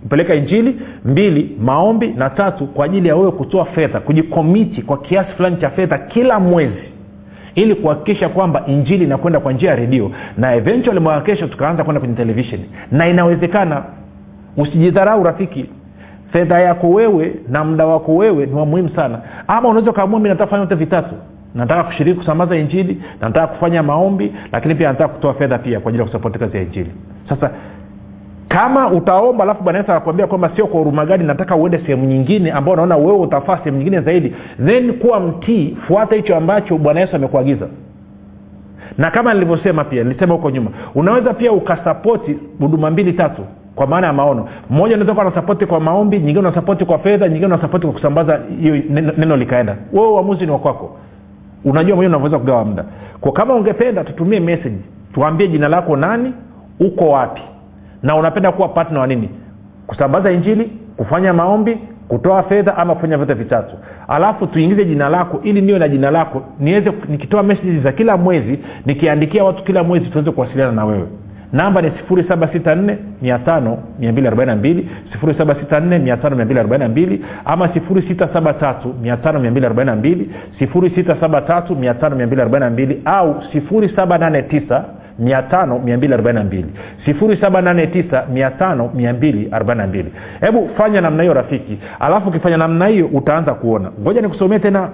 peleka 0.09 0.35
injili. 0.35 0.79
Mbili 1.05 1.55
maombi. 1.61 2.07
Na 2.07 2.29
tatu 2.29 2.67
kwa 2.67 2.85
ajili 2.85 3.07
ya 3.07 3.15
wewe 3.15 3.31
kutoa 3.31 3.65
fedha 3.65 3.99
kujikomiti 3.99 4.81
kwa 4.81 4.97
kiasi 4.97 5.31
fulani 5.31 5.57
cha 5.57 5.69
fedha 5.69 5.97
kila 5.97 6.39
mwezi 6.39 6.83
ili 7.55 7.75
kuhakikisha 7.75 8.29
kwamba 8.29 8.63
injili 8.67 9.03
inakwenda 9.03 9.39
kwa 9.39 9.53
njia 9.53 9.69
ya 9.69 9.75
redio. 9.75 10.11
Na 10.37 10.55
eventually 10.55 10.99
mwaka 10.99 11.21
kesho 11.21 11.47
tukaanza 11.47 11.83
kwenda 11.83 11.99
kwenye 11.99 12.15
televisheni 12.15 12.65
na 12.91 13.07
inawezekana 13.07 13.83
usijidharau 14.57 15.23
rafiki 15.23 15.65
fedha 16.31 16.59
yako 16.59 16.89
wewe 16.89 17.35
na 17.49 17.63
muda 17.63 17.85
wako 17.85 18.15
wewe 18.15 18.45
ni 18.45 18.53
wa 18.53 18.65
muhimu 18.65 18.89
sana. 18.89 19.19
Ama 19.47 19.69
unaweza 19.69 19.91
ukaamua 19.91 20.19
mi 20.19 20.29
vyote 20.33 20.75
vitatu. 20.75 21.15
Nataka 21.55 21.83
kushiriki 21.83 22.17
kusambaza 22.17 22.55
injili 22.55 23.01
nataka 23.21 23.47
kufanya 23.47 23.83
maombi 23.83 24.33
lakini 24.51 24.75
pia 24.75 24.87
nataka 24.87 25.13
kutoa 25.13 25.33
fedha 25.33 25.57
pia 25.57 25.79
kwa 25.79 25.89
ajili 25.89 26.01
ya 26.01 26.05
kusapoti 26.07 26.39
kazi 26.39 26.57
ya 26.57 26.63
injili. 26.63 26.91
Sasa 27.29 27.51
kama 28.47 28.91
utaomba 28.91 29.43
alafu 29.43 29.63
bwana 29.63 29.79
yesu 29.79 30.27
kwamba 30.27 30.49
sio 30.55 30.67
kwa 30.67 30.79
huruma 30.79 31.05
gani 31.05 31.23
nataka 31.23 31.55
uende 31.55 31.77
sehemu 31.77 32.05
nyingine 32.05 32.51
ambao 32.51 32.73
unaona 32.73 32.97
wewe 32.97 33.17
utafaa 33.19 33.57
sehemu 33.57 33.77
nyingine 33.77 34.01
zaidi 34.01 34.35
then 34.65 34.93
kuwa 34.93 35.19
mtii 35.19 35.77
fuata 35.87 36.15
hicho 36.15 36.35
ambacho 36.35 36.77
bwana 36.77 36.99
yesu 36.99 37.15
amekuagiza. 37.15 37.67
Na 38.97 39.11
kama 39.11 39.33
nilivyosema 39.33 39.83
pia 39.83 40.03
nilisema 40.03 40.33
huko 40.33 40.49
nyuma 40.49 40.71
unaweza 40.95 41.33
pia 41.33 41.51
ukasapoti 41.51 42.37
huduma 42.59 42.91
mbili 42.91 43.13
tatu 43.13 43.41
kwa 43.79 43.87
maana 43.87 44.07
ya 44.07 44.13
maono. 44.13 44.47
Mmoja 44.69 44.95
unaweza 44.95 45.13
kuwa 45.13 45.25
nasapoti 45.25 45.65
kwa 45.65 45.79
maombi 45.79 46.17
nyingine 46.19 46.39
unasapoti 46.39 46.85
kwa 46.85 46.99
fedha 46.99 47.27
nyingine 47.27 47.45
unasapoti 47.45 47.85
kwa 47.85 47.93
kusambaza 47.93 48.39
hiyo 48.61 48.81
neno, 48.89 49.13
neno 49.17 49.37
likaenda. 49.37 49.75
Wewe 49.93 50.07
uamuzi 50.07 50.45
ni 50.45 50.51
wakwako 50.51 50.97
unajua 51.65 51.95
mwenyewe 51.95 52.07
unavyoweza 52.07 52.39
kugawa 52.39 52.65
muda. 52.65 52.85
Kwa 53.21 53.31
kama 53.31 53.53
ungependa 53.55 54.03
tutumie 54.03 54.39
message. 54.39 54.77
Tuambie 55.13 55.47
jina 55.47 55.67
lako 55.67 55.95
nani 55.95 56.33
uko 56.79 57.09
wapi 57.09 57.41
na 58.03 58.15
unapenda 58.15 58.51
kuwa 58.51 58.67
partner 58.67 58.99
wa 58.99 59.07
nini. 59.07 59.29
Kusambaza 59.87 60.31
injili 60.31 60.71
kufanya 60.97 61.33
maombi 61.33 61.77
kutoa 62.07 62.43
fedha 62.43 62.77
ama 62.77 62.95
kufanya 62.95 63.17
vyote 63.17 63.33
vitatu. 63.33 63.75
Alafu 64.07 64.47
tuingize 64.47 64.85
jina 64.85 65.09
lako 65.09 65.39
ili 65.43 65.61
niwe 65.61 65.79
na 65.79 65.87
jina 65.87 66.11
lako. 66.11 66.41
Niweze 66.59 66.91
nikitoa 67.09 67.43
meseji 67.43 67.79
za 67.79 67.91
kila 67.91 68.17
mwezi 68.17 68.59
nikiandikia 68.85 69.43
watu 69.43 69.63
kila 69.63 69.83
mwezi 69.83 70.05
tuweze 70.05 70.31
kuwasiliana 70.31 70.71
na 70.71 70.85
wewe 70.85 71.07
namba 71.53 71.81
ni 71.81 71.89
764 72.09 72.95
5242 73.21 74.83
764 75.23 77.19
ama 77.45 77.65
673 77.67 78.75
5242 79.03 80.25
673 80.61 82.95
au 83.05 83.35
789 83.53 84.83
789 87.07 88.49
hebu 90.41 90.69
fanya 90.77 91.01
namna 91.01 91.23
hiyo 91.23 91.33
rafiki. 91.33 91.77
Alafu 91.99 92.29
ukifanya 92.29 92.57
namna 92.57 92.87
hiyo 92.87 93.07
utaanza 93.13 93.53
kuona. 93.53 93.91
Ngoja 94.01 94.21
nikusomee 94.21 94.59
tena 94.59 94.89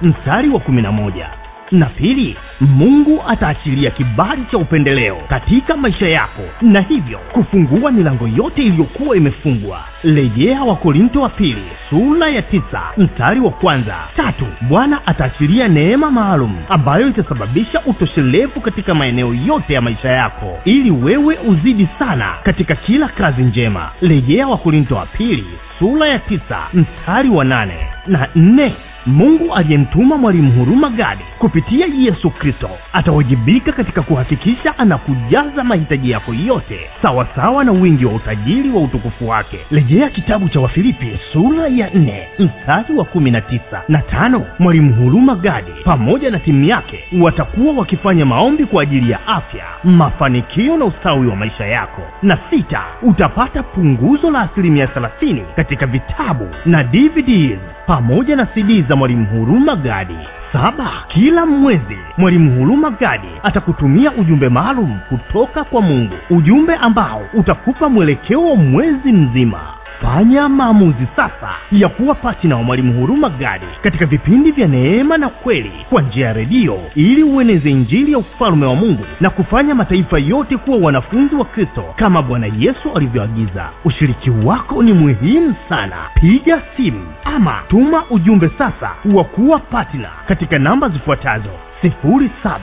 mstari 0.02 0.50
wa 0.50 0.60
11 0.60 0.82
na 0.82 1.43
pili 1.86 2.36
mungu 2.62 3.24
ataachilia 3.28 3.92
kibali 3.92 4.44
cha 4.52 4.58
upendeleo 4.58 5.16
katika 5.30 5.78
maisha 5.78 6.08
yako. 6.08 6.42
Na 6.62 6.82
hivyo 6.82 7.20
kufungua 7.32 7.92
milango 7.92 8.28
yote 8.28 8.62
iliyokuwa 8.64 9.18
imefungwa. 9.18 9.84
Rejea 10.04 10.64
wakorinto 10.64 11.22
wa 11.22 11.30
pili 11.30 11.64
sura 11.90 12.30
ya 12.30 12.42
tisa 12.42 12.82
mstari 12.98 13.40
wa 13.40 13.52
kwanza. 13.52 13.96
Tatu 14.16 14.46
bwana 14.62 15.08
ataachilia 15.08 15.68
neema 15.68 16.12
maalum 16.12 16.56
ambayo 16.70 17.08
itasababisha 17.08 17.82
utoshelevu 17.86 18.62
katika 18.62 18.96
maeneo 18.96 19.34
yote 19.34 19.74
ya 19.74 19.82
maisha 19.82 20.10
yako 20.10 20.60
ili 20.66 20.92
wewe 20.92 21.38
uzidi 21.48 21.88
sana 22.00 22.34
katika 22.44 22.76
kila 22.76 23.08
kazi 23.08 23.42
njema. 23.42 23.90
Rejea 24.02 24.48
wakorinto 24.48 24.96
wa 24.96 25.06
pili 25.06 25.46
sura 25.80 26.08
ya 26.08 26.20
tisa 26.20 26.58
mstari 26.74 27.30
wa 27.30 27.46
nane 27.46 27.88
na 28.08 28.28
nne 28.36 28.74
mungu 29.06 29.54
aliyemtuma 29.54 30.18
mwalimu 30.18 30.52
huruma 30.52 30.90
gadi 30.90 31.24
kupitia 31.40 31.86
yesu 31.98 32.30
kristo. 32.30 32.70
Atawajibika 32.94 33.72
katika 33.72 34.02
kuhakikisha 34.02 34.78
anakujaza 34.80 35.64
mahitaji 35.64 36.12
yako 36.12 36.34
yote 36.34 36.80
sawasawa 37.02 37.64
na 37.64 37.72
wingi 37.72 38.06
wa 38.06 38.14
utajiri 38.14 38.70
wa 38.70 38.82
utukufu 38.82 39.30
wake. 39.30 39.60
Rejea 39.72 40.10
kitabu 40.10 40.50
cha 40.50 40.60
wafilipi 40.60 41.20
sura 41.34 41.68
ya 41.68 41.90
4 41.90 42.24
mstari 42.40 42.96
wa 42.96 43.06
19 43.06 43.60
na 43.88 44.02
tano. 44.02 44.46
Mwalimu 44.60 44.94
huruma 44.94 45.36
gadi 45.36 45.72
pamoja 45.84 46.32
na 46.32 46.40
timu 46.40 46.64
yake 46.64 47.04
watakuwa 47.22 47.74
wakifanya 47.74 48.26
maombi 48.26 48.66
kwa 48.66 48.84
ajili 48.84 49.12
ya 49.12 49.28
afya 49.28 49.64
mafanikio 49.84 50.78
na 50.78 50.86
ustawi 50.86 51.28
wa 51.28 51.36
maisha 51.36 51.66
yako. 51.66 52.02
Na 52.22 52.38
sita 52.50 52.84
utapata 53.02 53.64
punguzo 53.64 54.32
la 54.32 54.40
asilimia 54.42 54.86
30 54.86 55.42
katika 55.56 55.86
vitabu 55.86 56.48
na 56.66 56.84
dvds 56.84 57.60
pamoja 57.88 58.36
na 58.36 58.46
cd 58.46 58.82
za 58.90 58.93
mwalimu 58.96 59.26
huruma 59.26 59.76
gadi. 59.76 60.18
Saba 60.54 60.90
kila 61.08 61.46
mwezi 61.46 61.98
mwalimu 62.18 62.60
huruma 62.60 62.90
gadi 62.92 63.28
atakutumia 63.44 64.12
ujumbe 64.12 64.50
maalum 64.50 65.00
kutoka 65.10 65.64
kwa 65.64 65.82
mungu. 65.82 66.16
Ujumbe 66.30 66.76
ambao 66.76 67.22
utakupa 67.34 67.90
mwelekeo 67.90 68.56
mwezi 68.56 69.12
mzima 69.12 69.60
fanya 70.04 70.50
maamuzi 70.50 71.08
sasa 71.16 71.50
ya 71.72 71.90
kuwa 71.90 72.16
patina 72.16 72.56
wa 72.58 72.64
mwalimu 72.64 72.94
huruma 73.00 73.30
gadi 73.30 73.66
katika 73.84 74.06
vipindi 74.06 74.52
vya 74.52 74.68
neema 74.68 75.18
na 75.18 75.30
kweli 75.30 75.72
kwa 75.90 76.02
njia 76.02 76.28
ya 76.28 76.34
redio 76.34 76.80
ili 76.96 77.24
ueneze 77.24 77.70
injili 77.72 78.12
ya 78.12 78.18
ufalume 78.18 78.66
wa 78.66 78.76
mungu 78.76 79.06
na 79.20 79.30
kufanya 79.30 79.76
mataifa 79.76 80.20
yote 80.20 80.58
kuwa 80.58 80.78
wanafunzi 80.78 81.36
wa 81.36 81.46
kristo 81.46 81.84
kama 81.96 82.22
bwana 82.22 82.48
yesu 82.60 82.92
alivyoagiza. 82.96 83.70
Ushiriki 83.86 84.30
wako 84.30 84.84
ni 84.84 84.94
muhimu 84.94 85.56
sana. 85.70 85.96
Piga 86.14 86.62
simu 86.78 87.08
ama 87.24 87.62
tuma 87.68 88.04
ujumbe 88.10 88.50
sasa 88.58 88.92
wa 89.14 89.24
kuwa 89.24 89.60
patina 89.60 90.10
katika 90.28 90.60
namba 90.60 90.90
zifuatazo 90.90 91.50
07 91.84 92.60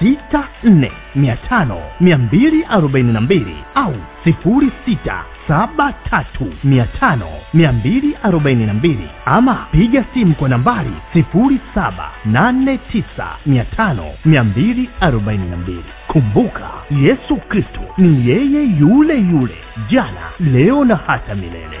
sita 0.00 0.48
nne 0.64 0.92
mia 1.14 1.36
tano 1.36 1.78
mia 2.00 2.18
mbili 2.18 2.64
arobaini 2.70 3.12
na 3.12 3.20
mbili 3.20 3.56
au 3.74 3.94
sifuri 4.24 4.70
sita 4.84 5.24
saba 5.48 5.92
tatu 5.92 6.52
mia 6.64 6.86
tano 6.86 7.26
mia 7.54 7.72
mbili 7.72 8.16
arobaini 8.22 8.66
na 8.66 8.74
mbili 8.74 9.08
ama 9.24 9.54
piga 9.72 10.04
simu 10.14 10.34
kwa 10.34 10.48
nambari 10.48 10.90
sifuri 11.12 11.60
saba 11.74 12.10
nane 12.24 12.78
tisa 12.78 13.26
mia 13.46 13.64
tano 13.64 14.04
mia 14.24 14.44
mbili 14.44 14.90
arobaini 15.00 15.50
na 15.50 15.56
mbili. 15.56 15.84
Kumbuka 16.06 16.70
yesu 16.90 17.36
kristo 17.36 17.80
ni 17.98 18.28
yeye 18.28 18.64
yule 18.80 19.18
yule 19.20 19.54
jana 19.90 20.30
leo 20.40 20.84
na 20.84 20.96
hata 20.96 21.34
milele 21.34 21.80